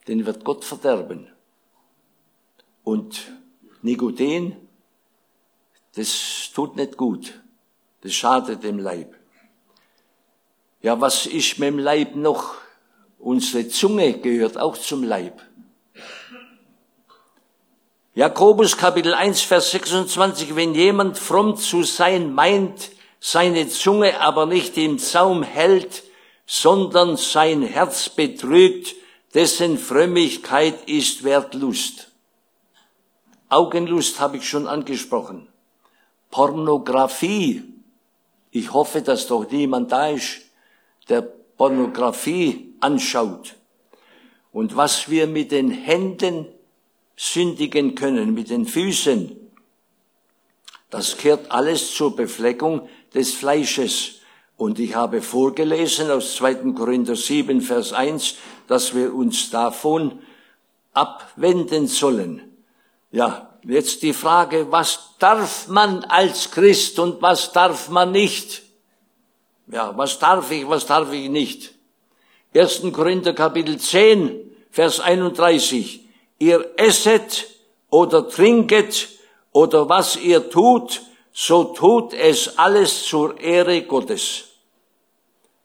den 0.10 0.26
wird 0.26 0.44
Gott 0.44 0.66
verderben. 0.66 1.28
Und 2.84 3.32
Nikotin, 3.82 4.56
das 5.96 6.52
tut 6.54 6.76
nicht 6.76 6.98
gut. 6.98 7.42
Das 8.02 8.14
schadet 8.14 8.64
dem 8.64 8.80
Leib. 8.80 9.16
Ja, 10.82 11.00
was 11.00 11.26
ist 11.26 11.60
mit 11.60 11.70
dem 11.70 11.80
Leib 11.80 12.16
noch? 12.16 12.56
Unsere 13.20 13.68
Zunge 13.68 14.20
gehört 14.20 14.58
auch 14.58 14.78
zum 14.78 15.04
Leib. 15.04 15.42
Jakobus 18.14 18.78
Kapitel 18.78 19.14
1, 19.14 19.42
Vers 19.42 19.72
26, 19.72 20.56
wenn 20.56 20.74
jemand 20.74 21.18
fromm 21.18 21.56
zu 21.56 21.84
sein 21.84 22.34
meint, 22.34 22.92
seine 23.20 23.68
Zunge 23.68 24.20
aber 24.22 24.46
nicht 24.46 24.78
im 24.78 24.98
Zaum 25.00 25.44
hält, 25.44 26.04
sondern 26.46 27.18
sein 27.18 27.62
Herz 27.62 28.10
betrügt, 28.10 28.96
dessen 29.34 29.78
Frömmigkeit 29.78 30.90
ist 30.90 31.24
Wertlust. 31.24 32.12
Augenlust 33.50 34.20
habe 34.20 34.38
ich 34.38 34.50
schon 34.50 34.68
angesprochen. 34.68 35.48
Pornografie. 36.32 37.64
Ich 38.52 38.74
hoffe, 38.74 39.02
dass 39.02 39.28
doch 39.28 39.50
niemand 39.50 39.92
da 39.92 40.10
ist, 40.10 40.42
der 41.10 41.22
Pornografie 41.22 42.67
anschaut. 42.80 43.56
Und 44.52 44.76
was 44.76 45.10
wir 45.10 45.28
mit 45.28 45.52
den 45.52 45.70
Händen 45.72 46.48
sündigen 47.16 47.96
können, 47.96 48.34
mit 48.34 48.50
den 48.50 48.66
Füßen, 48.66 49.36
das 50.90 51.18
kehrt 51.18 51.52
alles 51.52 51.94
zur 51.94 52.16
Befleckung 52.16 52.88
des 53.14 53.34
Fleisches. 53.34 54.16
Und 54.56 54.80
ich 54.80 54.96
habe 54.96 55.22
vorgelesen 55.22 56.10
aus 56.10 56.36
2. 56.38 56.74
Korinther 56.74 57.16
7, 57.16 57.62
Vers 57.62 57.94
1, 57.94 58.36
dass 58.68 58.96
wir 58.96 59.14
uns 59.14 59.50
davon 59.50 60.20
abwenden 60.94 61.88
sollen. 61.88 62.42
Ja, 63.12 63.60
jetzt 63.64 64.02
die 64.02 64.14
Frage, 64.14 64.72
was 64.72 65.16
darf 65.20 65.68
man 65.68 66.04
als 66.06 66.52
Christ 66.52 67.00
und 67.00 67.22
was 67.22 67.52
darf 67.52 67.90
man 67.90 68.12
nicht? 68.12 68.64
Ja, 69.68 69.96
was 69.98 70.18
darf 70.20 70.50
ich, 70.52 70.68
was 70.68 70.86
darf 70.86 71.12
ich 71.12 71.30
nicht? 71.30 71.77
1. 72.54 72.92
Korinther 72.94 73.34
Kapitel 73.34 73.78
10, 73.78 74.52
Vers 74.72 75.00
31. 75.00 76.02
Ihr 76.40 76.74
esset 76.78 77.48
oder 77.90 78.30
trinket 78.30 79.10
oder 79.52 79.90
was 79.90 80.18
ihr 80.18 80.50
tut, 80.50 81.02
so 81.34 81.66
tut 81.66 82.14
es 82.14 82.58
alles 82.58 83.04
zur 83.04 83.40
Ehre 83.40 83.84
Gottes. 83.84 84.46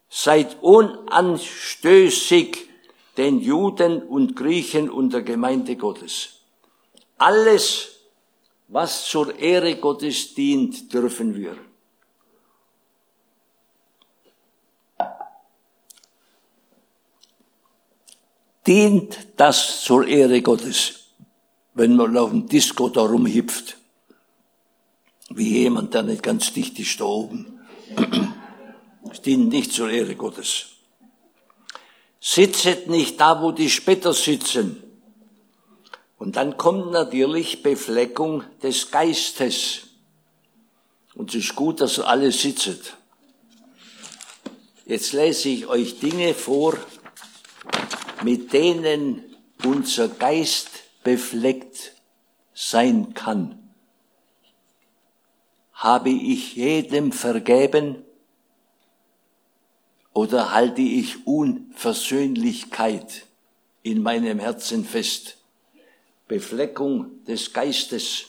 Seid 0.08 0.56
unanstößig 0.60 2.68
den 3.16 3.40
Juden 3.40 4.02
und 4.02 4.36
Griechen 4.36 4.90
unter 4.90 5.22
Gemeinde 5.22 5.76
Gottes. 5.76 6.40
Alles, 7.18 8.00
was 8.68 9.06
zur 9.06 9.38
Ehre 9.38 9.76
Gottes 9.76 10.34
dient, 10.34 10.92
dürfen 10.92 11.36
wir. 11.36 11.56
Dient 18.66 19.18
das 19.36 19.82
zur 19.82 20.06
Ehre 20.06 20.40
Gottes, 20.42 21.00
wenn 21.74 21.96
man 21.96 22.16
auf 22.16 22.30
dem 22.30 22.48
Disco 22.48 22.88
da 22.88 23.02
rumhüpft, 23.02 23.76
wie 25.30 25.60
jemand, 25.60 25.94
der 25.94 26.02
nicht 26.02 26.22
ganz 26.22 26.52
dicht 26.52 26.78
ist 26.78 27.00
da 27.00 27.04
oben. 27.04 27.60
Es 29.10 29.20
dient 29.20 29.48
nicht 29.48 29.72
zur 29.72 29.90
Ehre 29.90 30.14
Gottes. 30.14 30.66
Sitzet 32.20 32.88
nicht 32.88 33.20
da, 33.20 33.42
wo 33.42 33.50
die 33.50 33.68
Spätter 33.68 34.12
sitzen, 34.12 34.82
und 36.22 36.36
dann 36.36 36.56
kommt 36.56 36.92
natürlich 36.92 37.64
Befleckung 37.64 38.44
des 38.62 38.92
Geistes. 38.92 39.88
Und 41.16 41.30
es 41.30 41.46
ist 41.46 41.56
gut, 41.56 41.80
dass 41.80 41.98
alle 41.98 42.30
sitzet. 42.30 42.96
Jetzt 44.86 45.14
lese 45.14 45.48
ich 45.48 45.66
euch 45.66 45.98
Dinge 45.98 46.32
vor, 46.34 46.76
mit 48.22 48.52
denen 48.52 49.24
unser 49.64 50.08
Geist 50.08 50.68
befleckt 51.02 51.94
sein 52.54 53.14
kann. 53.14 53.58
Habe 55.72 56.10
ich 56.10 56.54
jedem 56.54 57.12
vergeben 57.12 58.04
oder 60.12 60.52
halte 60.52 60.82
ich 60.82 61.26
Unversöhnlichkeit 61.26 63.26
in 63.82 64.02
meinem 64.02 64.38
Herzen 64.38 64.84
fest? 64.84 65.38
Befleckung 66.28 67.24
des 67.24 67.52
Geistes. 67.52 68.26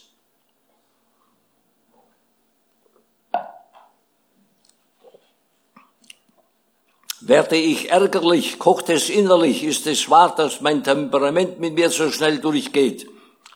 Werde 7.26 7.56
ich 7.56 7.90
ärgerlich, 7.90 8.60
kocht 8.60 8.90
es 8.90 9.10
innerlich, 9.10 9.64
ist 9.64 9.88
es 9.88 10.10
wahr, 10.10 10.36
dass 10.36 10.60
mein 10.60 10.84
Temperament 10.84 11.58
mit 11.58 11.74
mir 11.74 11.90
so 11.90 12.12
schnell 12.12 12.40
durchgeht. 12.40 13.08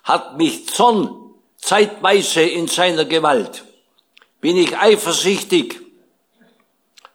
Hat 0.03 0.37
mich 0.37 0.67
Zorn 0.67 1.13
zeitweise 1.57 2.43
in 2.43 2.67
seiner 2.67 3.03
Gewalt. 3.03 3.65
Bin 4.39 4.55
ich 4.55 4.77
eifersüchtig, 4.77 5.81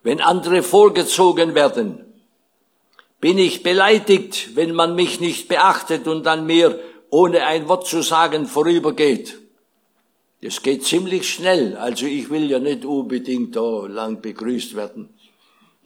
wenn 0.03 0.21
andere 0.21 0.63
vorgezogen 0.63 1.55
werden. 1.55 2.05
Bin 3.19 3.39
ich 3.39 3.63
beleidigt, 3.63 4.55
wenn 4.55 4.75
man 4.75 4.95
mich 4.95 5.21
nicht 5.21 5.49
beachtet 5.49 6.07
und 6.07 6.27
an 6.27 6.45
mir 6.45 6.79
ohne 7.09 7.47
ein 7.47 7.67
Wort 7.69 7.87
zu 7.87 8.03
sagen 8.03 8.45
vorübergeht. 8.45 9.39
Das 10.43 10.61
geht 10.61 10.85
ziemlich 10.85 11.33
schnell. 11.33 11.77
Also 11.77 12.05
ich 12.05 12.29
will 12.29 12.51
ja 12.51 12.59
nicht 12.59 12.85
unbedingt 12.85 13.57
da 13.57 13.87
lang 13.87 14.21
begrüßt 14.21 14.75
werden. 14.75 15.09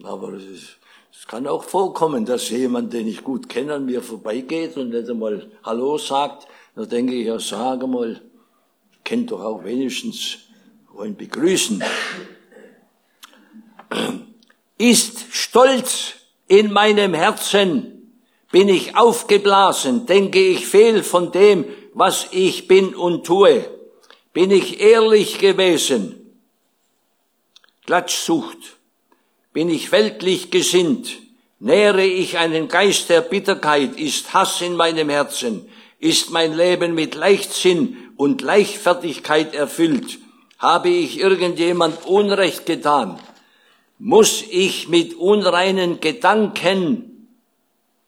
Aber 0.03 0.33
es, 0.33 0.43
ist, 0.43 0.77
es 1.11 1.27
kann 1.27 1.47
auch 1.47 1.63
vorkommen, 1.63 2.25
dass 2.25 2.49
jemand, 2.49 2.93
den 2.93 3.07
ich 3.07 3.23
gut 3.23 3.49
kenne, 3.49 3.75
an 3.75 3.85
mir 3.85 4.01
vorbeigeht 4.01 4.77
und 4.77 4.89
nicht 4.89 5.09
einmal 5.09 5.49
Hallo 5.63 5.97
sagt. 5.97 6.47
Da 6.75 6.85
denke 6.85 7.15
ich, 7.15 7.27
ja, 7.27 7.39
sage 7.39 7.87
mal, 7.87 8.21
kennt 9.03 9.31
doch 9.31 9.41
auch 9.41 9.63
wenigstens 9.63 10.37
wollen 10.97 11.15
begrüßen. 11.15 11.83
Ist 14.77 15.25
Stolz 15.31 16.13
in 16.47 16.71
meinem 16.71 17.13
Herzen, 17.13 18.13
bin 18.51 18.69
ich 18.69 18.95
aufgeblasen, 18.95 20.05
denke 20.05 20.39
ich 20.39 20.67
fehl 20.67 21.03
von 21.03 21.31
dem, 21.31 21.65
was 21.93 22.27
ich 22.31 22.67
bin 22.67 22.95
und 22.95 23.25
tue. 23.25 23.69
Bin 24.33 24.51
ich 24.51 24.79
ehrlich 24.79 25.39
gewesen? 25.39 26.37
Klatschsucht. 27.85 28.76
Bin 29.57 29.69
ich 29.69 29.91
weltlich 29.91 30.51
gesinnt? 30.51 31.17
Nähere 31.59 32.05
ich 32.05 32.37
einen 32.37 32.67
Geist 32.67 33.09
der 33.09 33.21
Bitterkeit? 33.21 33.99
Ist 33.99 34.31
Hass 34.31 34.61
in 34.61 34.75
meinem 34.75 35.09
Herzen? 35.09 35.65
Ist 35.97 36.29
mein 36.29 36.55
Leben 36.55 36.93
mit 36.93 37.15
Leichtsinn 37.15 37.97
und 38.17 38.43
Leichtfertigkeit 38.43 39.55
erfüllt? 39.55 40.19
Habe 40.59 40.89
ich 40.89 41.19
irgendjemand 41.19 42.05
Unrecht 42.05 42.67
getan? 42.67 43.19
Muss 43.97 44.43
ich 44.47 44.89
mit 44.89 45.15
unreinen 45.15 46.01
Gedanken, 46.01 47.27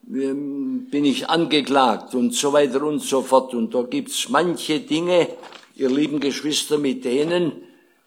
ähm, 0.07 0.85
bin 0.91 1.03
ich 1.03 1.29
angeklagt 1.29 2.13
und 2.13 2.35
so 2.35 2.53
weiter 2.53 2.83
und 2.83 2.99
so 2.99 3.23
fort. 3.23 3.55
Und 3.55 3.73
da 3.73 3.81
gibt's 3.81 4.29
manche 4.29 4.81
Dinge, 4.81 5.27
ihr 5.73 5.89
lieben 5.89 6.19
Geschwister, 6.19 6.77
mit 6.77 7.05
denen 7.05 7.53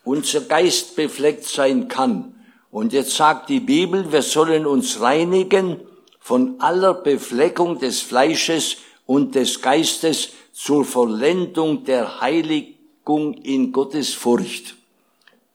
unser 0.04 0.42
Geist 0.42 0.94
befleckt 0.94 1.42
sein 1.42 1.88
kann. 1.88 2.36
Und 2.72 2.94
jetzt 2.94 3.14
sagt 3.14 3.50
die 3.50 3.60
Bibel, 3.60 4.10
wir 4.12 4.22
sollen 4.22 4.66
uns 4.66 4.98
reinigen 5.00 5.82
von 6.18 6.58
aller 6.58 6.94
Befleckung 6.94 7.78
des 7.78 8.00
Fleisches 8.00 8.78
und 9.04 9.34
des 9.34 9.60
Geistes 9.60 10.30
zur 10.52 10.86
Vollendung 10.86 11.84
der 11.84 12.22
Heiligung 12.22 13.34
in 13.34 13.72
Gottes 13.72 14.14
Furcht. 14.14 14.76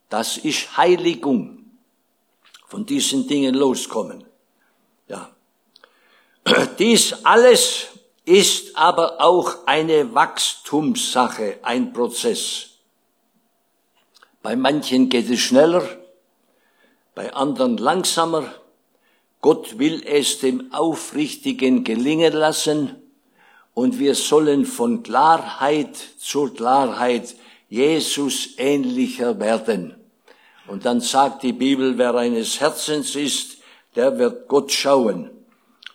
Das 0.08 0.36
ist 0.36 0.76
Heiligung 0.76 1.64
von 2.68 2.86
diesen 2.86 3.26
Dingen 3.26 3.56
loskommen. 3.56 4.22
Ja. 5.08 5.34
Dies 6.78 7.14
alles 7.24 7.88
ist 8.24 8.76
aber 8.76 9.20
auch 9.20 9.66
eine 9.66 10.14
Wachstumssache, 10.14 11.58
ein 11.62 11.92
Prozess. 11.92 12.66
Bei 14.40 14.54
manchen 14.54 15.08
geht 15.08 15.28
es 15.28 15.40
schneller, 15.40 15.97
bei 17.18 17.34
anderen 17.34 17.78
langsamer. 17.78 18.44
Gott 19.40 19.80
will 19.80 20.04
es 20.06 20.38
dem 20.38 20.72
Aufrichtigen 20.72 21.82
gelingen 21.82 22.32
lassen 22.32 22.94
und 23.74 23.98
wir 23.98 24.14
sollen 24.14 24.64
von 24.64 25.02
Klarheit 25.02 25.96
zur 26.20 26.54
Klarheit 26.54 27.34
Jesus 27.68 28.50
ähnlicher 28.56 29.40
werden. 29.40 29.96
Und 30.68 30.84
dann 30.84 31.00
sagt 31.00 31.42
die 31.42 31.52
Bibel, 31.52 31.98
wer 31.98 32.14
eines 32.14 32.60
Herzens 32.60 33.16
ist, 33.16 33.56
der 33.96 34.16
wird 34.16 34.46
Gott 34.46 34.70
schauen. 34.70 35.28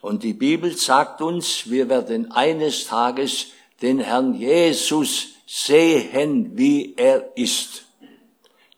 Und 0.01 0.23
die 0.23 0.33
Bibel 0.33 0.75
sagt 0.75 1.21
uns, 1.21 1.69
wir 1.69 1.87
werden 1.87 2.33
eines 2.33 2.87
Tages 2.87 3.47
den 3.81 3.99
Herrn 3.99 4.33
Jesus 4.33 5.27
sehen, 5.47 6.57
wie 6.57 6.95
er 6.97 7.31
ist. 7.37 7.85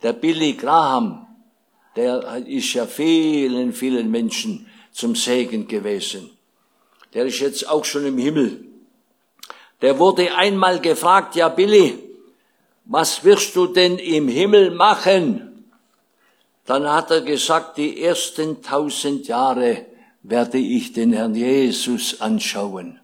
Der 0.04 0.14
Billy 0.14 0.54
Graham, 0.54 1.25
der 1.96 2.46
ist 2.46 2.74
ja 2.74 2.86
vielen, 2.86 3.74
vielen 3.74 4.12
Menschen 4.12 4.68
zum 4.92 5.16
Segen 5.16 5.68
gewesen. 5.68 6.30
Der 7.14 7.26
ist 7.26 7.40
jetzt 7.40 7.68
auch 7.70 7.86
schon 7.86 8.06
im 8.06 8.18
Himmel. 8.18 8.66
Der 9.82 9.98
wurde 10.00 10.36
einmal 10.36 10.80
gefragt, 10.80 11.36
ja 11.36 11.50
Billy, 11.50 11.98
was 12.86 13.24
wirst 13.24 13.56
du 13.56 13.68
denn 13.68 13.98
im 13.98 14.28
Himmel 14.28 14.72
machen? 14.72 15.66
Dann 16.66 16.92
hat 16.92 17.12
er 17.12 17.22
gesagt, 17.22 17.78
die 17.78 18.02
ersten 18.02 18.62
tausend 18.62 19.28
Jahre 19.28 19.86
werde 20.24 20.58
ich 20.58 20.94
den 20.94 21.14
Herrn 21.14 21.36
Jesus 21.36 22.20
anschauen. 22.22 23.00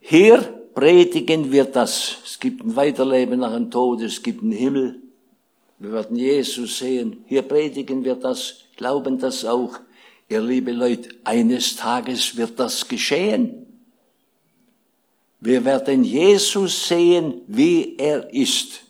Hier 0.00 0.42
predigen 0.74 1.52
wir 1.52 1.64
das. 1.64 2.16
Es 2.24 2.40
gibt 2.40 2.64
ein 2.64 2.74
Weiterleben 2.74 3.40
nach 3.40 3.52
dem 3.52 3.70
Tod, 3.70 4.00
es 4.00 4.22
gibt 4.22 4.42
einen 4.42 4.52
Himmel. 4.52 5.02
Wir 5.80 5.92
werden 5.92 6.16
Jesus 6.16 6.78
sehen. 6.78 7.24
Hier 7.26 7.42
predigen 7.42 8.04
wir 8.04 8.16
das, 8.16 8.64
glauben 8.76 9.18
das 9.18 9.44
auch. 9.44 9.78
Ihr 10.28 10.40
liebe 10.40 10.72
Leute, 10.72 11.10
eines 11.22 11.76
Tages 11.76 12.36
wird 12.36 12.58
das 12.58 12.88
geschehen. 12.88 13.66
Wir 15.40 15.64
werden 15.64 16.02
Jesus 16.02 16.88
sehen, 16.88 17.42
wie 17.46 17.96
er 17.96 18.32
ist. 18.34 18.80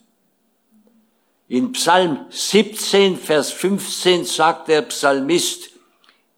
In 1.47 1.73
Psalm 1.73 2.25
17, 2.31 3.17
Vers 3.19 3.53
15 3.53 4.25
sagt 4.25 4.69
der 4.69 4.83
Psalmist, 4.83 5.71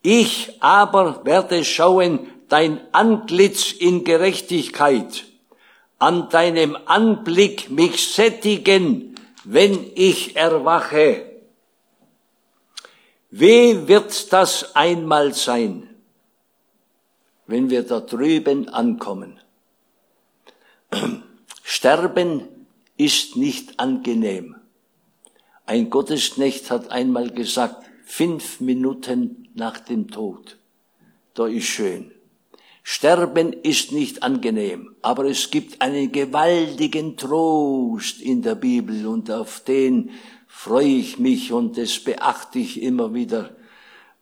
ich 0.02 0.56
aber 0.60 1.24
werde 1.24 1.64
schauen 1.64 2.26
dein 2.48 2.80
Antlitz 2.92 3.72
in 3.72 4.02
Gerechtigkeit, 4.02 5.24
an 5.98 6.28
deinem 6.28 6.76
Anblick 6.86 7.70
mich 7.70 8.08
sättigen, 8.08 9.09
wenn 9.44 9.90
ich 9.94 10.36
erwache. 10.36 11.26
Wie 13.30 13.86
wird 13.88 14.32
das 14.32 14.74
einmal 14.74 15.34
sein, 15.34 15.88
wenn 17.46 17.70
wir 17.70 17.84
da 17.84 18.00
drüben 18.00 18.68
ankommen? 18.68 19.40
Sterben 21.62 22.48
ist 22.96 23.36
nicht 23.36 23.78
angenehm. 23.78 24.56
Ein 25.66 25.88
Gottesknecht 25.88 26.70
hat 26.70 26.90
einmal 26.90 27.30
gesagt, 27.30 27.86
fünf 28.04 28.60
Minuten 28.60 29.48
nach 29.54 29.78
dem 29.78 30.10
Tod, 30.10 30.58
da 31.34 31.46
ist 31.46 31.66
schön. 31.66 32.10
Sterben 32.92 33.52
ist 33.52 33.92
nicht 33.92 34.24
angenehm, 34.24 34.96
aber 35.00 35.26
es 35.26 35.52
gibt 35.52 35.80
einen 35.80 36.10
gewaltigen 36.10 37.16
Trost 37.16 38.20
in 38.20 38.42
der 38.42 38.56
Bibel 38.56 39.06
und 39.06 39.30
auf 39.30 39.60
den 39.60 40.10
freue 40.48 40.96
ich 40.98 41.16
mich 41.16 41.52
und 41.52 41.78
das 41.78 42.00
beachte 42.00 42.58
ich 42.58 42.82
immer 42.82 43.14
wieder. 43.14 43.54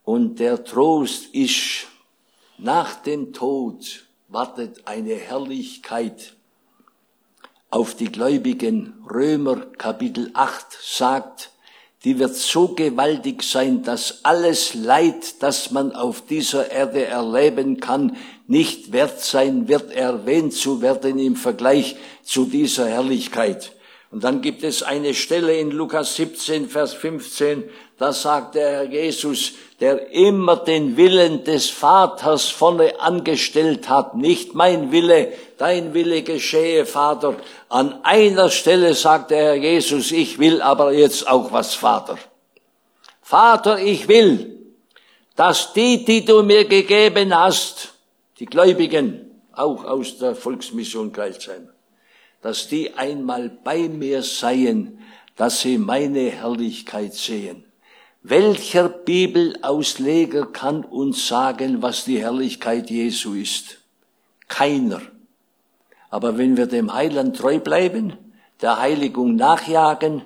Und 0.03 0.37
der 0.37 0.63
Trost 0.63 1.33
ist, 1.33 1.87
nach 2.59 2.93
dem 2.93 3.33
Tod 3.33 4.05
wartet 4.27 4.85
eine 4.85 5.15
Herrlichkeit 5.15 6.35
auf 7.71 7.95
die 7.95 8.11
Gläubigen. 8.11 9.03
Römer 9.09 9.65
Kapitel 9.79 10.29
8 10.35 10.77
sagt, 10.79 11.51
die 12.05 12.17
wird 12.17 12.35
so 12.35 12.69
gewaltig 12.69 13.43
sein, 13.43 13.83
dass 13.83 14.23
alles 14.23 14.73
Leid, 14.73 15.41
das 15.41 15.71
man 15.71 15.91
auf 15.91 16.25
dieser 16.25 16.71
Erde 16.71 17.05
erleben 17.05 17.79
kann, 17.79 18.15
nicht 18.47 18.93
wert 18.93 19.19
sein 19.19 19.67
wird, 19.67 19.91
erwähnt 19.91 20.53
zu 20.53 20.81
werden 20.81 21.19
im 21.19 21.35
Vergleich 21.35 21.97
zu 22.23 22.45
dieser 22.45 22.87
Herrlichkeit. 22.87 23.73
Und 24.11 24.23
dann 24.23 24.41
gibt 24.41 24.63
es 24.63 24.81
eine 24.81 25.13
Stelle 25.13 25.59
in 25.59 25.71
Lukas 25.71 26.15
17, 26.15 26.69
Vers 26.69 26.93
15, 26.93 27.65
da 27.99 28.13
sagt 28.13 28.55
der 28.55 28.71
Herr 28.71 28.83
Jesus, 28.83 29.51
der 29.81 30.11
immer 30.11 30.55
den 30.55 30.95
Willen 30.95 31.43
des 31.43 31.69
Vaters 31.69 32.47
vorne 32.47 32.99
angestellt 33.01 33.89
hat, 33.89 34.15
nicht 34.15 34.55
mein 34.55 34.93
Wille, 34.93 35.33
dein 35.57 35.93
Wille 35.93 36.23
geschehe, 36.23 36.85
Vater. 36.85 37.35
An 37.67 37.99
einer 38.03 38.49
Stelle 38.49 38.93
sagt 38.93 39.31
der 39.31 39.43
Herr 39.43 39.55
Jesus, 39.55 40.13
ich 40.13 40.39
will 40.39 40.61
aber 40.61 40.93
jetzt 40.93 41.27
auch 41.27 41.51
was, 41.51 41.75
Vater. 41.75 42.17
Vater, 43.21 43.79
ich 43.79 44.07
will, 44.07 44.57
dass 45.35 45.73
die, 45.73 46.05
die 46.05 46.23
du 46.23 46.41
mir 46.41 46.65
gegeben 46.65 47.37
hast, 47.37 47.93
die 48.39 48.45
Gläubigen, 48.45 49.29
auch 49.51 49.83
aus 49.83 50.17
der 50.17 50.35
Volksmission 50.35 51.11
Kreilsheim, 51.11 51.67
dass 52.41 52.69
die 52.69 52.93
einmal 52.93 53.49
bei 53.49 53.89
mir 53.89 54.23
seien, 54.23 55.01
dass 55.35 55.61
sie 55.61 55.77
meine 55.77 56.29
Herrlichkeit 56.29 57.13
sehen. 57.13 57.65
Welcher 58.21 58.89
Bibelausleger 58.89 60.47
kann 60.47 60.83
uns 60.83 61.27
sagen, 61.27 61.81
was 61.81 62.03
die 62.03 62.19
Herrlichkeit 62.19 62.89
Jesu 62.89 63.33
ist? 63.33 63.77
Keiner. 64.47 65.01
Aber 66.09 66.37
wenn 66.37 66.57
wir 66.57 66.65
dem 66.65 66.93
Heiland 66.93 67.37
treu 67.37 67.59
bleiben, 67.59 68.13
der 68.61 68.79
Heiligung 68.79 69.35
nachjagen, 69.35 70.23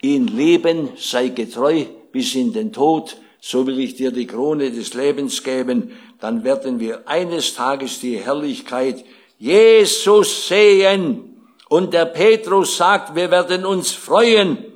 ihn 0.00 0.28
leben, 0.28 0.90
sei 0.96 1.28
getreu 1.28 1.86
bis 2.12 2.34
in 2.34 2.52
den 2.52 2.72
Tod, 2.72 3.16
so 3.40 3.66
will 3.66 3.80
ich 3.80 3.96
dir 3.96 4.12
die 4.12 4.26
Krone 4.26 4.70
des 4.70 4.94
Lebens 4.94 5.42
geben, 5.42 5.90
dann 6.20 6.44
werden 6.44 6.78
wir 6.78 7.08
eines 7.08 7.54
Tages 7.54 7.98
die 7.98 8.18
Herrlichkeit 8.18 9.04
Jesus 9.38 10.46
sehen 10.46 11.32
Und 11.68 11.92
der 11.92 12.04
Petrus 12.04 12.76
sagt, 12.76 13.16
wir 13.16 13.30
werden 13.32 13.64
uns 13.64 13.90
freuen 13.90 14.71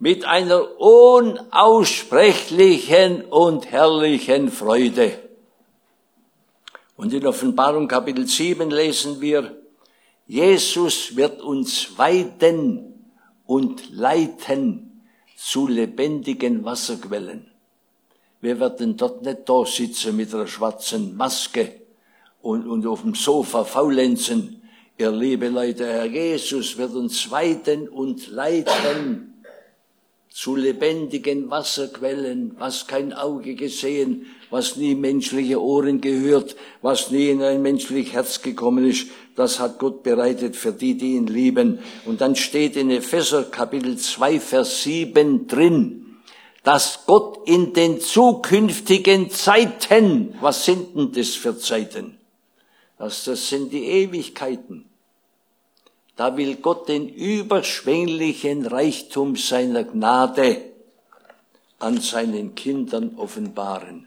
mit 0.00 0.24
einer 0.24 0.80
unaussprechlichen 0.80 3.26
und 3.26 3.70
herrlichen 3.70 4.50
Freude. 4.50 5.12
Und 6.96 7.12
in 7.12 7.24
Offenbarung 7.26 7.86
Kapitel 7.86 8.26
7 8.26 8.70
lesen 8.70 9.20
wir, 9.20 9.58
Jesus 10.26 11.14
wird 11.16 11.42
uns 11.42 11.98
weiden 11.98 13.12
und 13.46 13.92
leiten 13.92 15.02
zu 15.36 15.68
lebendigen 15.68 16.64
Wasserquellen. 16.64 17.50
Wir 18.40 18.58
werden 18.58 18.96
dort 18.96 19.20
nicht 19.22 19.46
da 19.46 19.66
sitzen 19.66 20.16
mit 20.16 20.34
einer 20.34 20.46
schwarzen 20.46 21.14
Maske 21.14 21.74
und, 22.40 22.66
und 22.66 22.86
auf 22.86 23.02
dem 23.02 23.14
Sofa 23.14 23.64
faulenzen, 23.64 24.60
Ihr 25.00 25.10
liebe 25.10 25.48
Leute, 25.48 25.86
Herr 25.86 26.04
Jesus 26.04 26.76
wird 26.76 26.94
uns 26.94 27.30
weiten 27.30 27.88
und 27.88 28.28
leiten 28.28 29.29
zu 30.32 30.54
lebendigen 30.54 31.50
Wasserquellen, 31.50 32.54
was 32.58 32.86
kein 32.86 33.12
Auge 33.12 33.56
gesehen, 33.56 34.26
was 34.48 34.76
nie 34.76 34.94
menschliche 34.94 35.60
Ohren 35.60 36.00
gehört, 36.00 36.56
was 36.82 37.10
nie 37.10 37.30
in 37.30 37.42
ein 37.42 37.62
menschliches 37.62 38.12
Herz 38.12 38.42
gekommen 38.42 38.88
ist, 38.88 39.08
das 39.34 39.58
hat 39.58 39.78
Gott 39.78 40.02
bereitet 40.02 40.54
für 40.54 40.72
die, 40.72 40.96
die 40.96 41.14
ihn 41.14 41.26
lieben. 41.26 41.80
Und 42.04 42.20
dann 42.20 42.36
steht 42.36 42.76
in 42.76 42.90
Epheser 42.90 43.44
Kapitel 43.44 43.96
2, 43.96 44.38
Vers 44.38 44.82
7 44.82 45.46
drin, 45.46 46.16
dass 46.62 47.06
Gott 47.06 47.48
in 47.48 47.72
den 47.72 48.00
zukünftigen 48.00 49.30
Zeiten, 49.30 50.34
was 50.40 50.64
sind 50.64 50.96
denn 50.96 51.12
das 51.12 51.30
für 51.30 51.58
Zeiten? 51.58 52.18
Das, 52.98 53.24
das 53.24 53.48
sind 53.48 53.72
die 53.72 53.84
Ewigkeiten. 53.84 54.89
Da 56.20 56.36
will 56.36 56.56
Gott 56.56 56.86
den 56.90 57.08
überschwänglichen 57.08 58.66
Reichtum 58.66 59.36
seiner 59.36 59.84
Gnade 59.84 60.60
an 61.78 61.98
seinen 61.98 62.54
Kindern 62.54 63.14
offenbaren. 63.16 64.06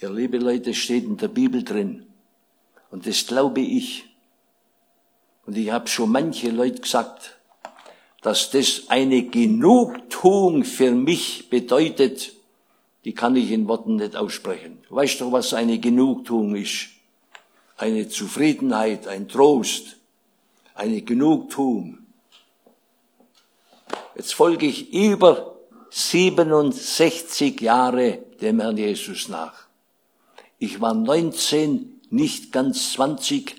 Ihr 0.00 0.08
liebe 0.08 0.38
Leute, 0.38 0.72
steht 0.72 1.04
in 1.04 1.18
der 1.18 1.28
Bibel 1.28 1.62
drin. 1.62 2.06
Und 2.90 3.06
das 3.06 3.26
glaube 3.26 3.60
ich. 3.60 4.06
Und 5.44 5.58
ich 5.58 5.70
habe 5.70 5.88
schon 5.88 6.10
manche 6.10 6.48
Leute 6.48 6.80
gesagt, 6.80 7.36
dass 8.22 8.50
das 8.50 8.84
eine 8.88 9.24
Genugtuung 9.24 10.64
für 10.64 10.92
mich 10.92 11.50
bedeutet, 11.50 12.32
die 13.04 13.12
kann 13.12 13.36
ich 13.36 13.50
in 13.50 13.68
Worten 13.68 13.96
nicht 13.96 14.16
aussprechen. 14.16 14.78
Weißt 14.88 15.20
du, 15.20 15.30
was 15.30 15.52
eine 15.52 15.78
Genugtuung 15.80 16.56
ist? 16.56 16.88
Eine 17.76 18.08
Zufriedenheit, 18.08 19.06
ein 19.06 19.28
Trost 19.28 19.99
eine 20.80 21.02
Genugtuung. 21.02 21.98
Jetzt 24.16 24.32
folge 24.32 24.64
ich 24.64 24.94
über 24.94 25.58
67 25.90 27.60
Jahre 27.60 28.20
dem 28.40 28.60
Herrn 28.60 28.78
Jesus 28.78 29.28
nach. 29.28 29.66
Ich 30.58 30.80
war 30.80 30.94
19, 30.94 32.00
nicht 32.08 32.50
ganz 32.50 32.94
20, 32.94 33.56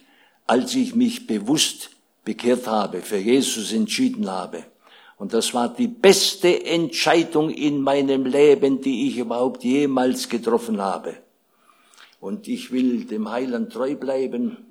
als 0.47 0.73
ich 0.73 0.95
mich 0.95 1.27
bewusst 1.27 1.91
bekehrt 2.25 2.65
habe, 2.65 3.01
für 3.01 3.17
Jesus 3.17 3.71
entschieden 3.71 4.27
habe. 4.27 4.65
Und 5.17 5.33
das 5.33 5.53
war 5.53 5.69
die 5.69 5.87
beste 5.87 6.65
Entscheidung 6.65 7.51
in 7.51 7.81
meinem 7.81 8.25
Leben, 8.25 8.81
die 8.81 9.09
ich 9.09 9.17
überhaupt 9.19 9.63
jemals 9.63 10.27
getroffen 10.27 10.81
habe. 10.81 11.17
Und 12.19 12.47
ich 12.47 12.71
will 12.71 13.05
dem 13.05 13.29
Heiland 13.29 13.71
treu 13.71 13.95
bleiben 13.95 14.70